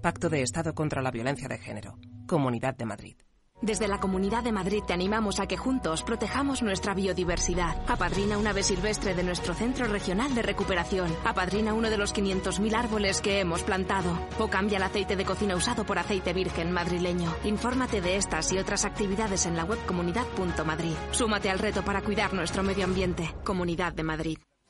Pacto 0.01 0.31
de 0.31 0.41
Estado 0.41 0.75
contra 0.75 1.03
la 1.03 1.11
Violencia 1.11 1.49
de 1.49 1.59
Género. 1.59 1.99
Comunidad 2.27 2.75
de 2.75 2.87
Madrid. 2.87 3.17
Desde 3.61 3.89
la 3.89 4.01
Comunidad 4.01 4.43
de 4.43 4.53
Madrid 4.53 4.83
te 4.87 4.95
animamos 4.95 5.39
a 5.39 5.47
que 5.47 5.59
juntos 5.59 6.03
protejamos 6.03 6.63
nuestra 6.63 6.95
biodiversidad. 6.95 7.77
Apadrina 7.87 8.39
una 8.39 8.51
ave 8.51 8.63
silvestre 8.63 9.15
de 9.15 9.23
nuestro 9.23 9.53
Centro 9.53 9.87
Regional 9.87 10.35
de 10.35 10.41
Recuperación. 10.41 11.15
Apadrina 11.27 11.75
uno 11.75 11.91
de 11.91 11.99
los 11.99 12.15
500.000 12.15 12.75
árboles 12.75 13.21
que 13.21 13.41
hemos 13.41 13.65
plantado. 13.65 14.19
O 14.39 14.49
cambia 14.49 14.79
el 14.79 14.85
aceite 14.85 15.15
de 15.15 15.27
cocina 15.27 15.57
usado 15.57 15.85
por 15.85 15.99
aceite 15.99 16.33
virgen 16.33 16.73
madrileño. 16.73 17.35
Infórmate 17.45 18.01
de 18.01 18.17
estas 18.17 18.51
y 18.55 18.59
otras 18.59 18.87
actividades 18.87 19.45
en 19.45 19.57
la 19.57 19.65
web 19.65 19.85
comunidad.madrid. 19.85 20.95
Súmate 21.11 21.51
al 21.51 21.59
reto 21.59 21.85
para 21.85 22.01
cuidar 22.01 22.33
nuestro 22.33 22.63
medio 22.63 22.87
ambiente. 22.87 23.29
Comunidad 23.45 23.93
de 23.93 24.05
Madrid. 24.05 24.39